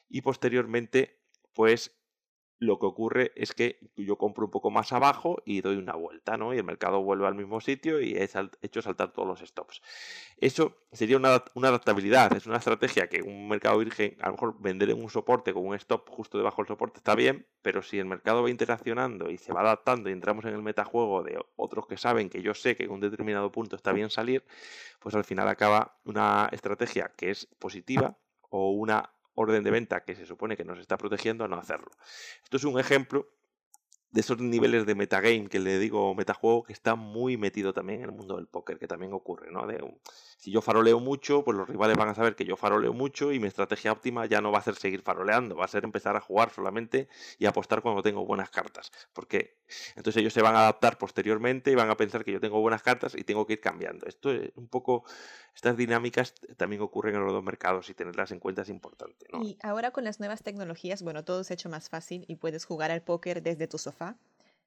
y 0.10 0.20
posteriormente 0.22 1.18
pues 1.54 1.96
lo 2.60 2.80
que 2.80 2.86
ocurre 2.86 3.32
es 3.36 3.54
que 3.54 3.80
yo 3.98 4.18
compro 4.18 4.46
un 4.46 4.52
poco 4.52 4.72
más 4.72 4.94
abajo 4.94 5.42
y 5.46 5.62
doy 5.62 5.76
una 5.76 5.94
vuelta, 5.96 6.38
¿no? 6.38 6.54
Y 6.54 6.58
el 6.58 6.64
mercado 6.64 7.02
vuelve 7.02 7.28
al 7.28 7.36
mismo 7.36 7.60
sitio 7.60 8.00
y 8.00 8.16
he 8.16 8.30
hecho 8.62 8.82
saltar 8.82 9.12
todos 9.12 9.28
los 9.28 9.40
stops. 9.48 9.82
Eso 10.38 10.78
sería 10.92 11.18
una, 11.18 11.44
adaptabilidad, 11.56 12.36
es 12.36 12.46
una 12.46 12.58
estrategia 12.58 13.08
que 13.08 13.22
un 13.22 13.50
mercado 13.50 13.78
virgen, 13.80 14.16
a 14.22 14.28
lo 14.28 14.34
mejor 14.34 14.56
vender 14.60 14.90
en 14.90 15.02
un 15.02 15.10
soporte 15.10 15.54
con 15.54 15.66
un 15.66 15.76
stop 15.76 16.10
justo 16.10 16.38
debajo 16.38 16.62
del 16.62 16.68
soporte 16.68 17.00
está 17.00 17.16
bien, 17.16 17.46
pero 17.62 17.82
si 17.82 18.00
el 18.00 18.06
mercado 18.06 18.44
va 18.44 18.50
interaccionando 18.50 19.30
y 19.30 19.38
se 19.38 19.52
va 19.52 19.62
adaptando 19.62 20.10
y 20.10 20.14
entramos 20.14 20.46
en 20.46 20.54
el 20.54 20.62
metajuego 20.62 21.24
de 21.24 21.38
otros 21.58 21.88
que 21.88 21.98
saben 21.98 22.30
que 22.30 22.42
yo 22.42 22.54
sé 22.54 22.76
que 22.76 22.84
en 22.84 22.92
un 22.92 23.02
determinado 23.02 23.52
punto 23.52 23.76
está 23.76 23.92
bien 23.92 24.10
salir, 24.10 24.46
pues 25.00 25.14
al 25.16 25.26
final 25.26 25.48
acaba 25.50 25.98
una 26.06 26.50
estrategia 26.52 27.12
que 27.18 27.32
es 27.32 27.48
positiva 27.60 28.18
o 28.50 28.72
una 28.72 29.15
orden 29.36 29.64
de 29.64 29.72
venta 29.72 30.04
que 30.04 30.16
se 30.16 30.26
supone 30.26 30.58
que 30.58 30.66
nos 30.66 30.80
está 30.80 30.98
protegiendo 30.98 31.44
a 31.44 31.48
no 31.48 31.58
hacerlo. 31.58 31.92
Esto 32.44 32.58
es 32.58 32.64
un 32.64 32.80
ejemplo 32.80 33.28
de 34.12 34.22
esos 34.22 34.40
niveles 34.40 34.86
de 34.86 34.96
metagame 34.96 35.48
que 35.50 35.60
le 35.60 35.78
digo 35.78 36.16
metajuego 36.16 36.64
que 36.64 36.74
está 36.74 36.96
muy 36.96 37.38
metido 37.38 37.74
también 37.74 38.00
en 38.00 38.06
el 38.06 38.12
mundo 38.14 38.38
del 38.38 38.48
póker, 38.48 38.80
que 38.80 38.88
también 38.88 39.14
ocurre, 39.14 39.52
¿no? 39.52 39.68
De 39.68 39.84
Si 40.38 40.52
yo 40.52 40.62
faroleo 40.62 41.00
mucho, 41.00 41.44
pues 41.44 41.58
los 41.58 41.68
rivales 41.68 41.98
van 41.98 42.10
a 42.10 42.16
saber 42.16 42.36
que 42.36 42.46
yo 42.46 42.58
faroleo 42.58 42.94
mucho 42.94 43.32
y 43.32 43.40
mi 43.40 43.48
estrategia 43.48 43.92
óptima 43.92 44.26
ya 44.26 44.42
no 44.42 44.52
va 44.52 44.60
a 44.60 44.62
ser 44.62 44.76
seguir 44.76 45.02
faroleando, 45.02 45.56
va 45.56 45.66
a 45.66 45.68
ser 45.68 45.84
empezar 45.86 46.16
a 46.16 46.20
jugar 46.20 46.52
solamente 46.52 47.08
y 47.40 47.46
apostar 47.46 47.82
cuando 47.82 48.02
tengo 48.02 48.26
buenas 48.26 48.50
cartas. 48.50 48.92
Porque 49.14 49.58
entonces 49.96 50.20
ellos 50.22 50.34
se 50.34 50.42
van 50.42 50.56
a 50.56 50.60
adaptar 50.60 50.98
posteriormente 50.98 51.72
y 51.72 51.76
van 51.76 51.90
a 51.90 51.98
pensar 51.98 52.24
que 52.24 52.32
yo 52.32 52.40
tengo 52.40 52.60
buenas 52.62 52.84
cartas 52.84 53.16
y 53.16 53.24
tengo 53.24 53.46
que 53.48 53.54
ir 53.54 53.62
cambiando. 53.62 54.06
Esto 54.08 54.32
es 54.32 54.52
un 54.56 54.68
poco, 54.68 55.06
estas 55.56 55.78
dinámicas 55.78 56.34
también 56.58 56.82
ocurren 56.82 57.16
en 57.16 57.24
los 57.24 57.34
dos 57.34 57.44
mercados 57.44 57.90
y 57.90 57.94
tenerlas 57.94 58.32
en 58.32 58.40
cuenta 58.40 58.64
es 58.64 58.70
importante. 58.70 59.28
Y 59.42 59.58
ahora 59.64 59.92
con 59.92 60.04
las 60.04 60.20
nuevas 60.20 60.44
tecnologías, 60.44 61.02
bueno, 61.02 61.24
todo 61.24 61.44
ha 61.50 61.54
hecho 61.54 61.70
más 61.70 61.90
fácil 61.90 62.26
y 62.28 62.36
puedes 62.36 62.66
jugar 62.66 62.92
al 62.92 63.02
póker 63.02 63.42
desde 63.42 63.68
tu 63.68 63.78
sofá. 63.78 64.18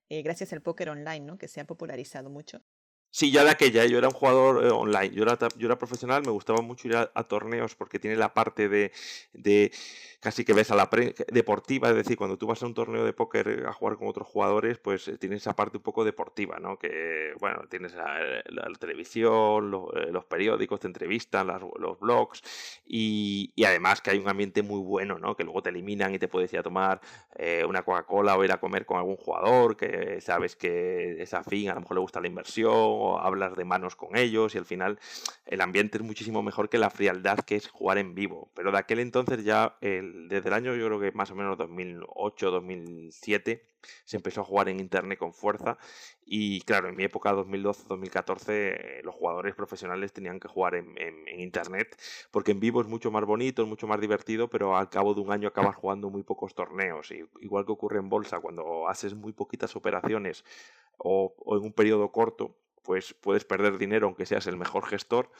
Eh, 0.08 0.22
gracias 0.22 0.52
al 0.52 0.62
póker 0.62 0.88
online, 0.88 1.20
¿no? 1.20 1.38
que 1.38 1.48
se 1.48 1.60
ha 1.60 1.66
popularizado 1.66 2.30
mucho. 2.30 2.62
Sí, 3.10 3.30
ya 3.30 3.42
de 3.42 3.50
aquella, 3.50 3.86
yo 3.86 3.96
era 3.98 4.08
un 4.08 4.14
jugador 4.14 4.64
eh, 4.64 4.70
online, 4.70 5.10
yo 5.14 5.22
era, 5.22 5.38
yo 5.56 5.66
era 5.66 5.78
profesional, 5.78 6.22
me 6.24 6.30
gustaba 6.30 6.60
mucho 6.60 6.88
ir 6.88 6.96
a, 6.96 7.06
torneos 7.24 7.74
porque 7.74 7.98
tiene 7.98 8.16
la 8.16 8.34
parte 8.34 8.68
de, 8.68 8.92
de 9.32 9.72
casi 10.20 10.44
que 10.44 10.52
ves 10.52 10.70
a 10.70 10.76
la 10.76 10.90
deportiva, 11.28 11.88
es 11.88 11.94
decir, 11.94 12.16
cuando 12.16 12.36
tú 12.36 12.46
vas 12.46 12.62
a 12.62 12.66
un 12.66 12.74
torneo 12.74 13.04
de 13.04 13.12
póker 13.12 13.48
eh, 13.48 13.66
a 13.66 13.72
jugar 13.72 13.96
con 13.96 14.08
otros 14.08 14.26
jugadores, 14.28 14.78
pues 14.78 15.08
eh, 15.08 15.16
tienes 15.16 15.42
esa 15.42 15.56
parte 15.56 15.78
un 15.78 15.82
poco 15.82 16.04
deportiva, 16.04 16.58
¿no? 16.58 16.78
Que, 16.78 17.32
bueno, 17.40 17.62
tienes 17.68 17.94
la, 17.94 18.42
televisión, 18.78 19.70
los 19.70 20.24
periódicos 20.26 20.80
te 20.80 20.86
entrevistan, 20.86 21.46
los 21.46 21.98
blogs 21.98 22.42
y, 22.86 23.52
y, 23.56 23.64
además 23.64 24.00
que 24.00 24.10
hay 24.10 24.18
un 24.18 24.28
ambiente 24.28 24.62
muy 24.62 24.80
bueno, 24.80 25.18
¿no? 25.18 25.34
Que 25.36 25.44
luego 25.44 25.62
te 25.62 25.70
eliminan 25.70 26.14
y 26.14 26.18
te 26.18 26.28
puedes 26.28 26.52
ir 26.52 26.58
a 26.60 26.62
tomar 26.62 27.00
una 27.66 27.82
Coca-Cola 27.82 28.36
o 28.36 28.44
ir 28.44 28.52
a 28.52 28.60
comer 28.60 28.84
con 28.86 28.98
algún 28.98 29.16
jugador 29.16 29.76
que 29.76 30.20
sabes 30.20 30.56
que 30.56 31.22
es 31.22 31.34
afín, 31.34 31.70
a 31.70 31.74
lo 31.74 31.80
mejor 31.80 31.96
le 31.96 32.00
gusta 32.00 32.20
la 32.20 32.26
inversión 32.26 32.97
hablas 33.20 33.56
de 33.56 33.64
manos 33.64 33.96
con 33.96 34.16
ellos 34.16 34.54
y 34.54 34.58
al 34.58 34.64
final 34.64 34.98
el 35.46 35.60
ambiente 35.60 35.98
es 35.98 36.04
muchísimo 36.04 36.42
mejor 36.42 36.68
que 36.68 36.78
la 36.78 36.90
frialdad 36.90 37.38
que 37.40 37.56
es 37.56 37.68
jugar 37.68 37.98
en 37.98 38.14
vivo. 38.14 38.50
Pero 38.54 38.72
de 38.72 38.78
aquel 38.78 38.98
entonces 38.98 39.44
ya, 39.44 39.76
desde 39.80 40.48
el 40.48 40.52
año 40.52 40.74
yo 40.74 40.86
creo 40.86 41.00
que 41.00 41.12
más 41.12 41.30
o 41.30 41.34
menos 41.34 41.56
2008, 41.58 42.50
2007, 42.50 43.64
se 44.04 44.16
empezó 44.16 44.40
a 44.40 44.44
jugar 44.44 44.68
en 44.68 44.80
internet 44.80 45.18
con 45.18 45.32
fuerza 45.32 45.78
y 46.24 46.60
claro, 46.62 46.88
en 46.88 46.96
mi 46.96 47.04
época 47.04 47.32
2012-2014 47.32 49.02
los 49.02 49.14
jugadores 49.14 49.54
profesionales 49.54 50.12
tenían 50.12 50.40
que 50.40 50.48
jugar 50.48 50.74
en, 50.74 50.88
internet 51.38 51.96
porque 52.30 52.52
en 52.52 52.60
vivo 52.60 52.80
es 52.80 52.86
mucho 52.86 53.10
más 53.10 53.24
bonito, 53.24 53.62
es 53.62 53.68
mucho 53.68 53.86
más 53.86 54.00
divertido, 54.00 54.48
pero 54.48 54.76
al 54.76 54.90
cabo 54.90 55.14
de 55.14 55.20
un 55.20 55.32
año 55.32 55.48
acabas 55.48 55.76
jugando 55.76 56.10
muy 56.10 56.22
pocos 56.22 56.54
torneos. 56.54 57.10
Y, 57.10 57.24
igual 57.40 57.64
que 57.64 57.72
ocurre 57.72 57.98
en 57.98 58.08
bolsa, 58.08 58.40
cuando 58.40 58.88
haces 58.88 59.14
muy 59.14 59.32
poquitas 59.32 59.74
operaciones 59.76 60.44
o 60.98 61.32
en 61.56 61.62
un 61.62 61.72
periodo 61.72 62.10
corto, 62.10 62.56
pues 62.88 63.12
puedes 63.12 63.44
perder 63.44 63.76
dinero 63.76 64.06
aunque 64.06 64.24
seas 64.24 64.46
el 64.46 64.56
mejor 64.56 64.86
gestor 64.86 65.30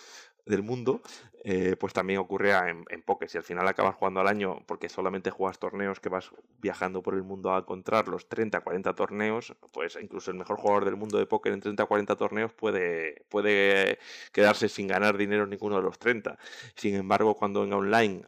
del 0.44 0.62
mundo, 0.62 1.00
eh, 1.44 1.76
pues 1.80 1.94
también 1.94 2.20
ocurre 2.20 2.50
en, 2.50 2.84
en 2.90 3.02
Si 3.26 3.38
al 3.38 3.42
final 3.42 3.66
acabas 3.66 3.94
jugando 3.96 4.20
al 4.20 4.28
año 4.28 4.62
porque 4.66 4.90
solamente 4.90 5.30
juegas 5.30 5.58
torneos 5.58 5.98
que 5.98 6.10
vas 6.10 6.30
viajando 6.58 7.02
por 7.02 7.14
el 7.14 7.22
mundo 7.22 7.54
a 7.54 7.60
encontrar 7.60 8.06
los 8.08 8.28
30, 8.28 8.60
40 8.60 8.94
torneos, 8.94 9.56
pues 9.72 9.96
incluso 9.98 10.30
el 10.30 10.36
mejor 10.36 10.58
jugador 10.58 10.84
del 10.84 10.96
mundo 10.96 11.16
de 11.16 11.24
póker 11.24 11.54
en 11.54 11.60
30, 11.60 11.86
40 11.86 12.16
torneos 12.16 12.52
puede, 12.52 13.24
puede 13.30 13.98
quedarse 14.30 14.68
sin 14.68 14.86
ganar 14.86 15.16
dinero 15.16 15.44
en 15.44 15.50
ninguno 15.50 15.76
de 15.76 15.82
los 15.82 15.98
30. 15.98 16.38
Sin 16.74 16.96
embargo, 16.96 17.34
cuando 17.34 17.64
en 17.64 17.72
online 17.72 18.26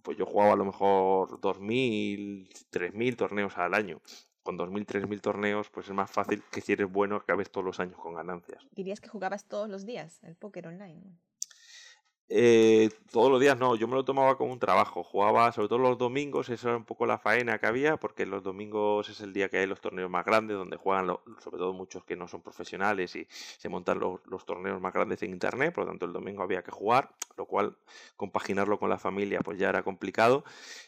pues 0.00 0.16
yo 0.16 0.24
jugaba 0.24 0.54
a 0.54 0.56
lo 0.56 0.64
mejor 0.64 1.40
2.000, 1.42 2.48
3.000 2.70 3.16
torneos 3.16 3.58
al 3.58 3.74
año 3.74 4.00
con 4.46 4.56
2.000, 4.56 4.86
3.000 4.86 5.20
torneos, 5.20 5.68
pues 5.70 5.88
es 5.88 5.92
más 5.92 6.08
fácil 6.08 6.40
que 6.52 6.60
si 6.60 6.72
eres 6.72 6.90
bueno 6.90 7.16
acabes 7.16 7.50
todos 7.50 7.64
los 7.64 7.80
años 7.80 7.98
con 7.98 8.14
ganancias. 8.14 8.64
¿Dirías 8.70 9.00
que 9.00 9.08
jugabas 9.08 9.44
todos 9.44 9.68
los 9.68 9.84
días 9.84 10.22
el 10.22 10.36
póker 10.36 10.68
online? 10.68 11.02
Eh, 12.28 12.90
todos 13.12 13.30
los 13.30 13.40
días 13.40 13.56
no, 13.56 13.76
yo 13.76 13.86
me 13.86 13.94
lo 13.94 14.04
tomaba 14.04 14.36
como 14.36 14.52
un 14.52 14.58
trabajo. 14.58 15.04
Jugaba 15.04 15.52
sobre 15.52 15.68
todo 15.68 15.78
los 15.78 15.96
domingos, 15.96 16.48
eso 16.48 16.68
era 16.68 16.76
un 16.76 16.84
poco 16.84 17.06
la 17.06 17.18
faena 17.18 17.58
que 17.58 17.66
había, 17.66 17.96
porque 17.98 18.26
los 18.26 18.42
domingos 18.42 19.08
es 19.08 19.20
el 19.20 19.32
día 19.32 19.48
que 19.48 19.58
hay 19.58 19.66
los 19.66 19.80
torneos 19.80 20.10
más 20.10 20.24
grandes, 20.24 20.56
donde 20.56 20.76
juegan 20.76 21.06
sobre 21.38 21.58
todo 21.58 21.72
muchos 21.72 22.04
que 22.04 22.16
no 22.16 22.26
son 22.26 22.42
profesionales 22.42 23.14
y 23.14 23.26
se 23.30 23.68
montan 23.68 24.00
los, 24.00 24.44
torneos 24.44 24.80
más 24.80 24.92
grandes 24.92 25.22
en 25.22 25.30
internet, 25.30 25.72
por 25.72 25.84
lo 25.84 25.90
tanto 25.90 26.06
el 26.06 26.12
domingo 26.12 26.42
había 26.42 26.62
que 26.62 26.70
jugar, 26.72 27.10
lo 27.36 27.46
cual 27.46 27.76
compaginarlo 28.16 28.78
con 28.78 28.90
la 28.90 28.98
familia 28.98 29.40
pues 29.40 29.58
ya 29.58 29.68
era 29.68 29.82
complicado. 29.84 30.44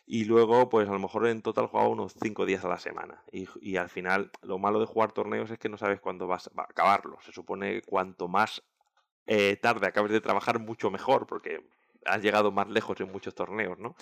Y 0.06 0.24
luego, 0.24 0.68
pues 0.68 0.88
a 0.88 0.92
lo 0.92 0.98
mejor 0.98 1.26
en 1.28 1.42
total 1.42 1.66
jugaba 1.68 1.88
unos 1.88 2.14
5 2.20 2.46
días 2.46 2.64
a 2.64 2.68
la 2.68 2.78
semana. 2.78 3.22
Y, 3.32 3.46
y, 3.60 3.76
al 3.76 3.90
final, 3.90 4.30
lo 4.42 4.58
malo 4.58 4.80
de 4.80 4.86
jugar 4.86 5.12
torneos 5.12 5.50
es 5.50 5.58
que 5.58 5.68
no 5.68 5.78
sabes 5.78 6.00
cuándo 6.00 6.26
vas 6.26 6.50
a 6.56 6.62
acabarlo. 6.62 7.18
Se 7.24 7.32
supone 7.32 7.82
cuanto 7.82 8.28
más 8.28 8.62
eh, 9.28 9.56
tarde 9.56 9.86
acabes 9.86 10.10
de 10.10 10.20
trabajar 10.20 10.58
mucho 10.58 10.90
mejor, 10.90 11.26
porque 11.26 11.62
has 12.06 12.22
llegado 12.22 12.50
más 12.50 12.68
lejos 12.68 12.98
en 13.00 13.12
muchos 13.12 13.34
torneos, 13.34 13.78
¿no? 13.78 13.94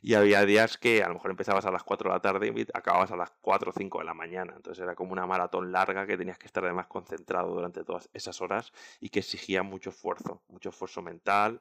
Y 0.00 0.14
había 0.14 0.44
días 0.46 0.78
que 0.78 1.02
a 1.02 1.08
lo 1.08 1.14
mejor 1.14 1.30
empezabas 1.30 1.66
a 1.66 1.70
las 1.70 1.82
4 1.82 2.08
de 2.08 2.16
la 2.16 2.22
tarde 2.22 2.52
y 2.54 2.66
acababas 2.72 3.10
a 3.10 3.16
las 3.16 3.30
4 3.42 3.70
o 3.70 3.74
5 3.76 3.98
de 3.98 4.04
la 4.04 4.14
mañana. 4.14 4.54
Entonces 4.56 4.82
era 4.82 4.94
como 4.94 5.12
una 5.12 5.26
maratón 5.26 5.70
larga 5.70 6.06
que 6.06 6.16
tenías 6.16 6.38
que 6.38 6.46
estar 6.46 6.64
además 6.64 6.86
concentrado 6.86 7.54
durante 7.54 7.84
todas 7.84 8.08
esas 8.14 8.40
horas 8.40 8.72
y 9.00 9.10
que 9.10 9.20
exigía 9.20 9.62
mucho 9.62 9.90
esfuerzo, 9.90 10.42
mucho 10.48 10.70
esfuerzo 10.70 11.02
mental. 11.02 11.60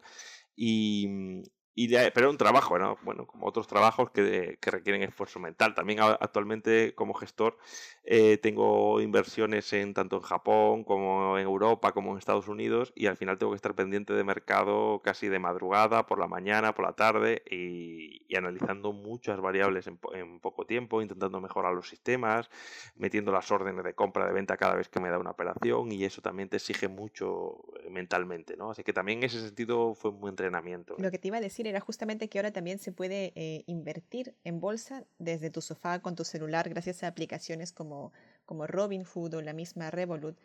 Y, 0.55 1.43
y 1.79 1.87
pero 1.87 2.11
era 2.15 2.29
un 2.29 2.37
trabajo, 2.37 2.77
¿no? 2.77 2.97
Bueno, 3.03 3.25
como 3.25 3.47
otros 3.47 3.65
trabajos 3.67 4.11
que, 4.11 4.57
que 4.59 4.71
requieren 4.71 5.01
esfuerzo 5.01 5.39
mental. 5.39 5.73
También 5.75 5.99
actualmente 6.01 6.93
como 6.93 7.13
gestor 7.13 7.57
eh, 8.03 8.37
tengo 8.37 8.99
inversiones 8.99 9.71
en 9.71 9.93
tanto 9.93 10.17
en 10.17 10.23
Japón 10.23 10.83
como 10.83 11.37
en 11.37 11.45
Europa 11.45 11.93
como 11.93 12.11
en 12.11 12.17
Estados 12.17 12.49
Unidos 12.49 12.91
y 12.95 13.05
al 13.05 13.15
final 13.15 13.37
tengo 13.37 13.53
que 13.53 13.57
estar 13.57 13.75
pendiente 13.75 14.13
de 14.13 14.23
mercado 14.25 14.99
casi 15.03 15.29
de 15.29 15.39
madrugada, 15.39 16.05
por 16.05 16.19
la 16.19 16.27
mañana, 16.27 16.73
por 16.73 16.85
la 16.85 16.93
tarde 16.93 17.43
y, 17.49 18.35
analizando 18.35 18.91
muchas 18.91 19.39
variables 19.39 19.87
en, 19.87 19.99
en, 20.13 20.39
poco 20.39 20.65
tiempo, 20.65 21.01
intentando 21.01 21.39
mejorar 21.39 21.73
los 21.73 21.87
sistemas, 21.87 22.49
metiendo 22.95 23.31
las 23.31 23.51
órdenes 23.51 23.83
de 23.83 23.93
compra, 23.93 24.25
de 24.25 24.33
venta 24.33 24.57
cada 24.57 24.75
vez 24.75 24.89
que 24.89 24.99
me 24.99 25.09
da 25.09 25.17
una 25.17 25.31
operación 25.31 25.91
y 25.91 26.03
eso 26.03 26.21
también 26.21 26.49
te 26.49 26.57
exige 26.57 26.87
mucho 26.87 27.63
eh, 27.83 27.89
mentalmente, 27.89 28.57
¿no? 28.57 28.71
Así 28.71 28.83
que 28.83 28.91
también 28.91 29.19
en 29.19 29.25
ese 29.25 29.39
sentido 29.39 29.93
fue 29.93 30.11
un 30.11 30.27
entrenamiento. 30.27 30.95
Lo 30.97 31.11
que 31.11 31.19
te 31.19 31.27
iba 31.27 31.37
a 31.37 31.41
decir 31.41 31.67
era 31.69 31.79
justamente 31.79 32.29
que 32.29 32.39
ahora 32.39 32.51
también 32.51 32.79
se 32.79 32.91
puede 32.91 33.31
eh, 33.35 33.63
invertir 33.67 34.35
en 34.43 34.59
bolsa 34.59 35.05
desde 35.17 35.49
tu 35.49 35.61
sofá 35.61 35.99
con 35.99 36.15
tu 36.15 36.23
celular 36.23 36.69
gracias 36.69 37.03
a 37.03 37.07
aplicaciones 37.07 37.71
como, 37.71 38.11
como 38.45 38.67
Robinhood 38.67 39.35
o 39.35 39.41
la 39.41 39.53
misma 39.53 39.91
Revolut. 39.91 40.37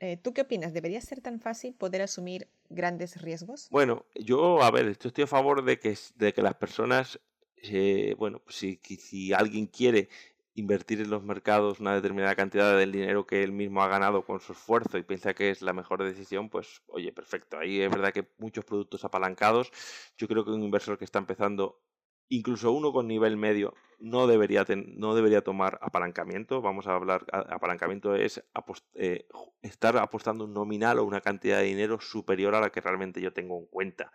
Eh, 0.00 0.16
¿Tú 0.16 0.34
qué 0.34 0.42
opinas? 0.42 0.72
¿Debería 0.72 1.00
ser 1.00 1.20
tan 1.20 1.40
fácil 1.40 1.74
poder 1.74 2.02
asumir 2.02 2.48
grandes 2.68 3.22
riesgos? 3.22 3.68
Bueno, 3.70 4.04
yo, 4.14 4.62
a 4.62 4.70
ver, 4.70 4.86
estoy 4.88 5.24
a 5.24 5.26
favor 5.26 5.64
de 5.64 5.78
que, 5.78 5.96
de 6.16 6.32
que 6.32 6.42
las 6.42 6.54
personas, 6.56 7.20
eh, 7.62 8.14
bueno, 8.18 8.40
pues 8.40 8.56
si, 8.56 8.80
si 8.98 9.32
alguien 9.32 9.66
quiere 9.66 10.08
invertir 10.54 11.00
en 11.00 11.10
los 11.10 11.22
mercados 11.24 11.80
una 11.80 11.94
determinada 11.94 12.34
cantidad 12.36 12.76
del 12.78 12.92
dinero 12.92 13.26
que 13.26 13.42
él 13.42 13.52
mismo 13.52 13.82
ha 13.82 13.88
ganado 13.88 14.24
con 14.24 14.40
su 14.40 14.52
esfuerzo 14.52 14.98
y 14.98 15.02
piensa 15.02 15.34
que 15.34 15.50
es 15.50 15.62
la 15.62 15.72
mejor 15.72 16.02
decisión, 16.04 16.48
pues 16.48 16.82
oye, 16.86 17.12
perfecto. 17.12 17.58
Ahí 17.58 17.80
es 17.80 17.90
verdad 17.90 18.12
que 18.12 18.28
muchos 18.38 18.64
productos 18.64 19.04
apalancados. 19.04 19.70
Yo 20.16 20.28
creo 20.28 20.44
que 20.44 20.52
un 20.52 20.62
inversor 20.62 20.96
que 20.96 21.04
está 21.04 21.18
empezando, 21.18 21.82
incluso 22.28 22.70
uno 22.72 22.92
con 22.92 23.08
nivel 23.08 23.36
medio, 23.36 23.74
no 23.98 24.26
debería, 24.28 24.64
no 24.96 25.14
debería 25.16 25.42
tomar 25.42 25.78
apalancamiento. 25.82 26.62
Vamos 26.62 26.86
a 26.86 26.94
hablar, 26.94 27.26
apalancamiento 27.32 28.14
es 28.14 28.42
eh, 28.94 29.26
estar 29.62 29.96
apostando 29.96 30.44
un 30.44 30.54
nominal 30.54 31.00
o 31.00 31.04
una 31.04 31.20
cantidad 31.20 31.58
de 31.58 31.64
dinero 31.64 32.00
superior 32.00 32.54
a 32.54 32.60
la 32.60 32.70
que 32.70 32.80
realmente 32.80 33.20
yo 33.20 33.32
tengo 33.32 33.58
en 33.58 33.66
cuenta. 33.66 34.12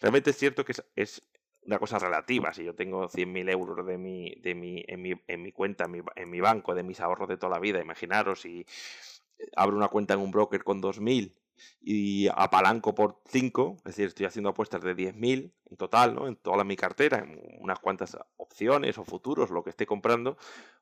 Realmente 0.00 0.30
es 0.30 0.36
cierto 0.36 0.64
que 0.64 0.74
es 0.94 1.22
una 1.66 1.78
cosa 1.78 1.98
relativa. 1.98 2.52
Si 2.52 2.64
yo 2.64 2.74
tengo 2.74 3.08
100.000 3.08 3.48
euros 3.50 3.86
de 3.86 3.98
mi, 3.98 4.34
de 4.36 4.54
mi, 4.54 4.84
en, 4.86 5.02
mi, 5.02 5.12
en 5.26 5.42
mi 5.42 5.52
cuenta, 5.52 5.84
en 5.84 5.90
mi, 5.92 6.00
en 6.16 6.30
mi 6.30 6.40
banco, 6.40 6.74
de 6.74 6.82
mis 6.82 7.00
ahorros 7.00 7.28
de 7.28 7.36
toda 7.36 7.50
la 7.50 7.60
vida, 7.60 7.80
imaginaros 7.80 8.40
si 8.40 8.66
abro 9.56 9.76
una 9.76 9.88
cuenta 9.88 10.14
en 10.14 10.20
un 10.20 10.30
broker 10.30 10.64
con 10.64 10.80
2.000 10.80 11.34
y 11.80 12.28
apalanco 12.34 12.94
por 12.94 13.20
5, 13.26 13.76
es 13.78 13.84
decir, 13.84 14.06
estoy 14.06 14.26
haciendo 14.26 14.50
apuestas 14.50 14.82
de 14.82 14.94
10.000 14.94 15.52
en 15.70 15.76
total, 15.76 16.14
¿no? 16.14 16.26
En 16.26 16.36
toda 16.36 16.64
mi 16.64 16.76
cartera, 16.76 17.18
en 17.18 17.38
unas 17.60 17.78
cuantas 17.78 18.16
opciones 18.36 18.98
o 18.98 19.04
futuros, 19.04 19.50
lo 19.50 19.62
que 19.62 19.70
esté 19.70 19.86
comprando, 19.86 20.36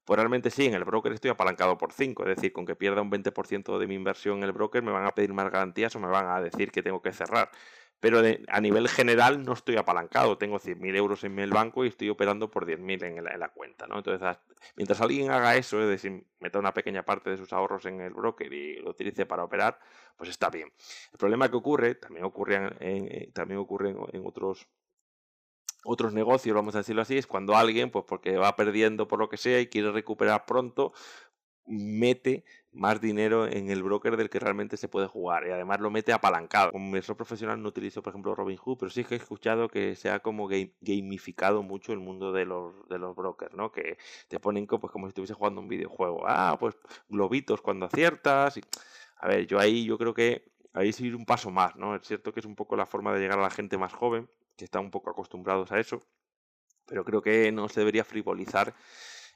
pues 0.04 0.16
realmente 0.16 0.50
sí, 0.50 0.66
en 0.66 0.74
el 0.74 0.84
broker 0.84 1.12
estoy 1.12 1.30
apalancado 1.30 1.76
por 1.76 1.92
5, 1.92 2.24
es 2.24 2.36
decir, 2.36 2.52
con 2.52 2.66
que 2.66 2.76
pierda 2.76 3.02
un 3.02 3.10
20% 3.10 3.78
de 3.78 3.86
mi 3.86 3.94
inversión 3.94 4.38
en 4.38 4.44
el 4.44 4.52
broker 4.52 4.82
me 4.82 4.90
van 4.92 5.06
a 5.06 5.10
pedir 5.10 5.32
más 5.32 5.50
garantías 5.50 5.94
o 5.96 6.00
me 6.00 6.08
van 6.08 6.28
a 6.28 6.40
decir 6.40 6.70
que 6.70 6.82
tengo 6.82 7.02
que 7.02 7.12
cerrar 7.12 7.50
pero 8.00 8.22
a 8.48 8.60
nivel 8.60 8.88
general 8.88 9.44
no 9.44 9.52
estoy 9.52 9.76
apalancado. 9.76 10.38
Tengo 10.38 10.58
100.000 10.58 10.96
euros 10.96 11.22
en 11.24 11.38
el 11.38 11.50
banco 11.50 11.84
y 11.84 11.88
estoy 11.88 12.08
operando 12.08 12.50
por 12.50 12.66
10.000 12.66 13.04
en, 13.04 13.18
en, 13.18 13.40
la 13.40 13.48
cuenta. 13.50 13.86
¿no? 13.86 13.98
Entonces, 13.98 14.38
mientras 14.74 15.00
alguien 15.02 15.30
haga 15.30 15.54
eso, 15.56 15.82
es 15.82 15.88
decir, 15.88 16.24
meta 16.40 16.58
una 16.58 16.72
pequeña 16.72 17.04
parte 17.04 17.28
de 17.28 17.36
sus 17.36 17.52
ahorros 17.52 17.84
en 17.84 18.00
el 18.00 18.14
broker 18.14 18.50
y 18.52 18.76
lo 18.80 18.90
utilice 18.90 19.26
para 19.26 19.44
operar, 19.44 19.78
pues 20.16 20.30
está 20.30 20.48
bien. 20.48 20.72
El 21.12 21.18
problema 21.18 21.50
que 21.50 21.56
ocurre, 21.56 21.94
también 21.94 22.24
ocurre 22.24 22.54
en, 22.54 22.76
eh, 22.80 23.30
también 23.34 23.60
ocurre 23.60 23.90
en, 23.90 24.22
otros 24.24 24.66
otros 25.82 26.12
negocios, 26.12 26.54
vamos 26.54 26.74
a 26.74 26.78
decirlo 26.78 27.00
así, 27.00 27.16
es 27.16 27.26
cuando 27.26 27.56
alguien, 27.56 27.90
pues 27.90 28.04
porque 28.06 28.36
va 28.36 28.54
perdiendo 28.54 29.08
por 29.08 29.18
lo 29.18 29.30
que 29.30 29.38
sea 29.38 29.60
y 29.60 29.66
quiere 29.66 29.90
recuperar 29.90 30.44
pronto, 30.44 30.92
mete 31.64 32.44
más 32.72 33.00
dinero 33.00 33.46
en 33.46 33.70
el 33.70 33.82
broker 33.82 34.16
del 34.16 34.30
que 34.30 34.38
realmente 34.38 34.76
se 34.76 34.88
puede 34.88 35.08
jugar 35.08 35.46
y 35.46 35.50
además 35.50 35.80
lo 35.80 35.90
mete 35.90 36.12
apalancado. 36.12 36.70
Como 36.72 36.86
inversor 36.86 37.16
profesional 37.16 37.60
no 37.60 37.68
utilizo, 37.68 38.02
por 38.02 38.12
ejemplo, 38.12 38.34
Robinhood, 38.34 38.78
pero 38.78 38.90
sí 38.90 39.04
que 39.04 39.14
he 39.14 39.18
escuchado 39.18 39.68
que 39.68 39.96
se 39.96 40.10
ha 40.10 40.20
como 40.20 40.48
gamificado 40.80 41.62
mucho 41.62 41.92
el 41.92 41.98
mundo 41.98 42.32
de 42.32 42.44
los, 42.44 42.88
de 42.88 42.98
los 42.98 43.16
brokers, 43.16 43.54
¿no? 43.54 43.72
Que 43.72 43.98
te 44.28 44.38
ponen 44.38 44.66
pues, 44.66 44.92
como 44.92 45.06
si 45.06 45.10
estuviese 45.10 45.34
jugando 45.34 45.60
un 45.60 45.68
videojuego. 45.68 46.22
Ah, 46.26 46.56
pues 46.60 46.76
globitos 47.08 47.60
cuando 47.60 47.86
aciertas. 47.86 48.60
A 49.16 49.28
ver, 49.28 49.46
yo 49.46 49.58
ahí 49.58 49.84
yo 49.84 49.98
creo 49.98 50.14
que 50.14 50.50
ahí 50.72 50.92
sí 50.92 51.06
ir 51.06 51.16
un 51.16 51.26
paso 51.26 51.50
más, 51.50 51.76
¿no? 51.76 51.94
Es 51.96 52.06
cierto 52.06 52.32
que 52.32 52.40
es 52.40 52.46
un 52.46 52.56
poco 52.56 52.76
la 52.76 52.86
forma 52.86 53.12
de 53.12 53.20
llegar 53.20 53.38
a 53.38 53.42
la 53.42 53.50
gente 53.50 53.78
más 53.78 53.92
joven, 53.92 54.28
que 54.56 54.64
está 54.64 54.80
un 54.80 54.90
poco 54.90 55.10
acostumbrados 55.10 55.72
a 55.72 55.80
eso, 55.80 56.02
pero 56.86 57.04
creo 57.04 57.22
que 57.22 57.50
no 57.52 57.68
se 57.68 57.80
debería 57.80 58.04
frivolizar 58.04 58.74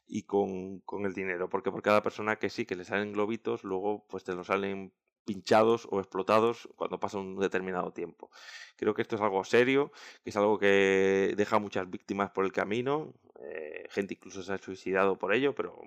y 0.07 0.23
con, 0.25 0.81
con, 0.81 1.07
el 1.07 1.15
dinero, 1.15 1.49
porque 1.49 1.71
por 1.71 1.83
cada 1.83 2.03
persona 2.03 2.37
que 2.37 2.51
sí, 2.51 2.67
que 2.67 2.77
le 2.77 2.85
salen 2.85 3.13
globitos, 3.13 3.65
luego 3.65 4.07
pues 4.09 4.25
te 4.25 4.35
lo 4.35 4.45
salen 4.45 4.93
pinchados 5.25 5.89
o 5.91 6.01
explotados 6.01 6.69
cuando 6.77 7.01
pasa 7.01 7.19
un 7.19 7.39
determinado 7.39 7.93
tiempo. 7.93 8.31
Creo 8.77 8.95
que 8.95 9.03
esto 9.03 9.17
es 9.17 9.23
algo 9.23 9.43
serio, 9.45 9.91
que 10.23 10.31
es 10.31 10.37
algo 10.37 10.59
que 10.59 11.35
deja 11.37 11.59
muchas 11.59 11.89
víctimas 11.89 12.31
por 12.31 12.45
el 12.45 12.53
camino, 12.53 13.15
eh, 13.41 13.87
gente 13.91 14.15
incluso 14.15 14.43
se 14.43 14.53
ha 14.53 14.59
suicidado 14.59 15.19
por 15.19 15.35
ello, 15.35 15.55
pero 15.55 15.81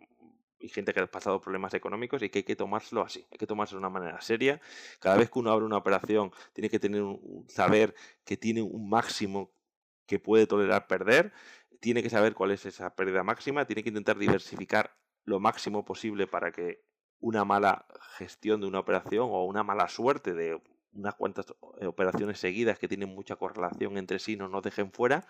y 0.59 0.69
gente 0.69 0.93
que 0.93 0.99
ha 0.99 1.07
pasado 1.07 1.39
problemas 1.39 1.73
económicos 1.73 2.21
y 2.23 2.29
que 2.29 2.39
hay 2.39 2.43
que 2.43 2.55
tomárselo 2.55 3.01
así, 3.01 3.25
hay 3.31 3.37
que 3.37 3.45
tomárselo 3.45 3.79
de 3.79 3.87
una 3.87 3.89
manera 3.89 4.21
seria. 4.21 4.59
Cada 4.99 5.17
vez 5.17 5.29
que 5.29 5.39
uno 5.39 5.51
abre 5.51 5.65
una 5.65 5.77
operación 5.77 6.31
tiene 6.53 6.69
que 6.69 6.79
tener 6.79 7.03
un, 7.03 7.45
saber 7.47 7.93
que 8.23 8.37
tiene 8.37 8.61
un 8.61 8.89
máximo 8.89 9.51
que 10.07 10.19
puede 10.19 10.47
tolerar 10.47 10.87
perder 10.87 11.31
tiene 11.79 12.03
que 12.03 12.09
saber 12.09 12.33
cuál 12.33 12.51
es 12.51 12.65
esa 12.65 12.95
pérdida 12.95 13.23
máxima, 13.23 13.65
tiene 13.65 13.83
que 13.83 13.89
intentar 13.89 14.17
diversificar 14.17 14.97
lo 15.25 15.39
máximo 15.39 15.85
posible 15.85 16.27
para 16.27 16.51
que 16.51 16.83
una 17.19 17.43
mala 17.45 17.85
gestión 18.17 18.61
de 18.61 18.67
una 18.67 18.79
operación 18.79 19.27
o 19.31 19.45
una 19.45 19.63
mala 19.63 19.87
suerte 19.89 20.33
de 20.33 20.61
unas 20.93 21.15
cuantas 21.15 21.45
eh, 21.79 21.85
operaciones 21.85 22.39
seguidas 22.39 22.79
que 22.79 22.87
tienen 22.87 23.09
mucha 23.09 23.35
correlación 23.35 23.97
entre 23.97 24.19
sí 24.19 24.35
no 24.35 24.47
nos 24.47 24.63
dejen 24.63 24.91
fuera 24.91 25.27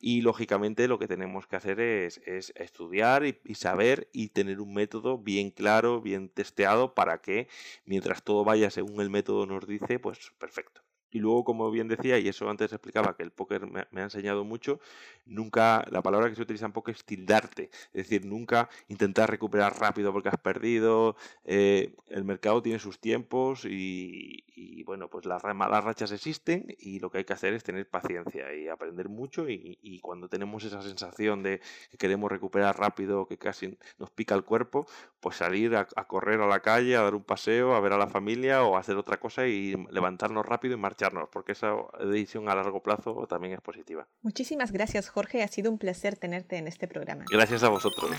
y 0.00 0.22
lógicamente 0.22 0.88
lo 0.88 0.98
que 0.98 1.08
tenemos 1.08 1.46
que 1.46 1.56
hacer 1.56 1.80
es, 1.80 2.20
estudiar 2.26 3.24
y, 3.26 3.40
y, 3.44 3.54
saber 3.54 4.08
y 4.12 4.28
tener 4.28 4.60
un 4.60 4.74
método 4.74 5.18
bien 5.18 5.50
claro, 5.50 6.00
bien 6.00 6.28
testeado 6.28 6.94
para 6.94 7.20
que 7.20 7.48
mientras 7.84 8.22
todo 8.22 8.44
vaya 8.44 8.70
según 8.70 9.00
el 9.00 9.10
método 9.10 9.46
nos 9.46 9.66
dice, 9.66 9.98
pues 9.98 10.32
perfecto. 10.38 10.82
Y 11.12 11.20
luego, 11.20 11.44
como 11.44 11.70
bien 11.70 11.88
decía, 11.88 12.18
y 12.18 12.26
eso 12.26 12.48
antes 12.48 12.72
explicaba 12.72 13.14
que 13.14 13.22
el 13.22 13.30
póker 13.30 13.66
me, 13.66 14.00
ha 14.00 14.04
enseñado 14.04 14.44
mucho, 14.44 14.80
nunca, 15.26 15.84
la 15.90 16.02
palabra 16.02 16.30
que 16.30 16.36
se 16.36 16.42
utiliza 16.42 16.64
en 16.64 16.72
póker 16.72 16.96
es 16.96 17.04
tildarte, 17.04 17.70
es 17.92 18.08
decir, 18.08 18.24
nunca 18.24 18.70
intentar 18.88 19.30
recuperar 19.30 19.78
rápido 19.78 20.10
porque 20.12 20.30
has 20.30 20.38
perdido. 20.38 21.14
Eh, 21.44 21.94
el 22.08 22.24
mercado 22.24 22.62
tiene 22.62 22.78
sus 22.78 22.98
tiempos 22.98 23.66
y, 23.66 24.82
bueno, 24.86 25.08
pues 25.08 25.26
las 25.26 25.44
malas 25.54 25.84
rachas 25.84 26.12
existen 26.12 26.74
y 26.78 26.98
lo 26.98 27.10
que 27.10 27.18
hay 27.18 27.24
que 27.24 27.34
hacer 27.34 27.52
es 27.52 27.62
tener 27.62 27.86
paciencia 27.88 28.54
y 28.54 28.68
aprender 28.68 29.10
mucho 29.10 29.48
y, 29.48 30.00
cuando 30.02 30.28
tenemos 30.28 30.64
esa 30.64 30.82
sensación 30.82 31.42
de 31.42 31.60
que 31.90 31.98
queremos 31.98 32.30
recuperar 32.30 32.78
rápido, 32.78 33.26
que 33.26 33.36
casi 33.36 33.76
nos 33.98 34.10
pica 34.10 34.34
el 34.34 34.44
cuerpo, 34.44 34.86
pues 35.20 35.36
salir 35.36 35.76
a, 35.76 35.86
a 35.94 36.06
correr 36.06 36.40
a 36.40 36.46
la 36.46 36.60
calle, 36.60 36.96
a 36.96 37.02
dar 37.02 37.14
un 37.14 37.22
paseo, 37.22 37.74
a 37.74 37.80
ver 37.80 37.92
a 37.92 37.98
la 37.98 38.08
familia 38.08 38.64
o 38.64 38.76
hacer 38.76 38.96
otra 38.96 39.18
cosa 39.18 39.46
y 39.46 39.74
levantarnos 39.90 40.44
rápido 40.44 40.74
y 40.74 40.78
marchar 40.78 41.01
porque 41.30 41.52
esa 41.52 41.74
decisión 42.00 42.48
a 42.48 42.54
largo 42.54 42.82
plazo 42.82 43.26
también 43.28 43.54
es 43.54 43.60
positiva. 43.60 44.06
Muchísimas 44.22 44.72
gracias, 44.72 45.08
Jorge. 45.08 45.42
Ha 45.42 45.48
sido 45.48 45.70
un 45.70 45.78
placer 45.78 46.16
tenerte 46.16 46.56
en 46.56 46.68
este 46.68 46.88
programa. 46.88 47.24
Gracias 47.30 47.62
a 47.62 47.68
vosotros. 47.68 48.10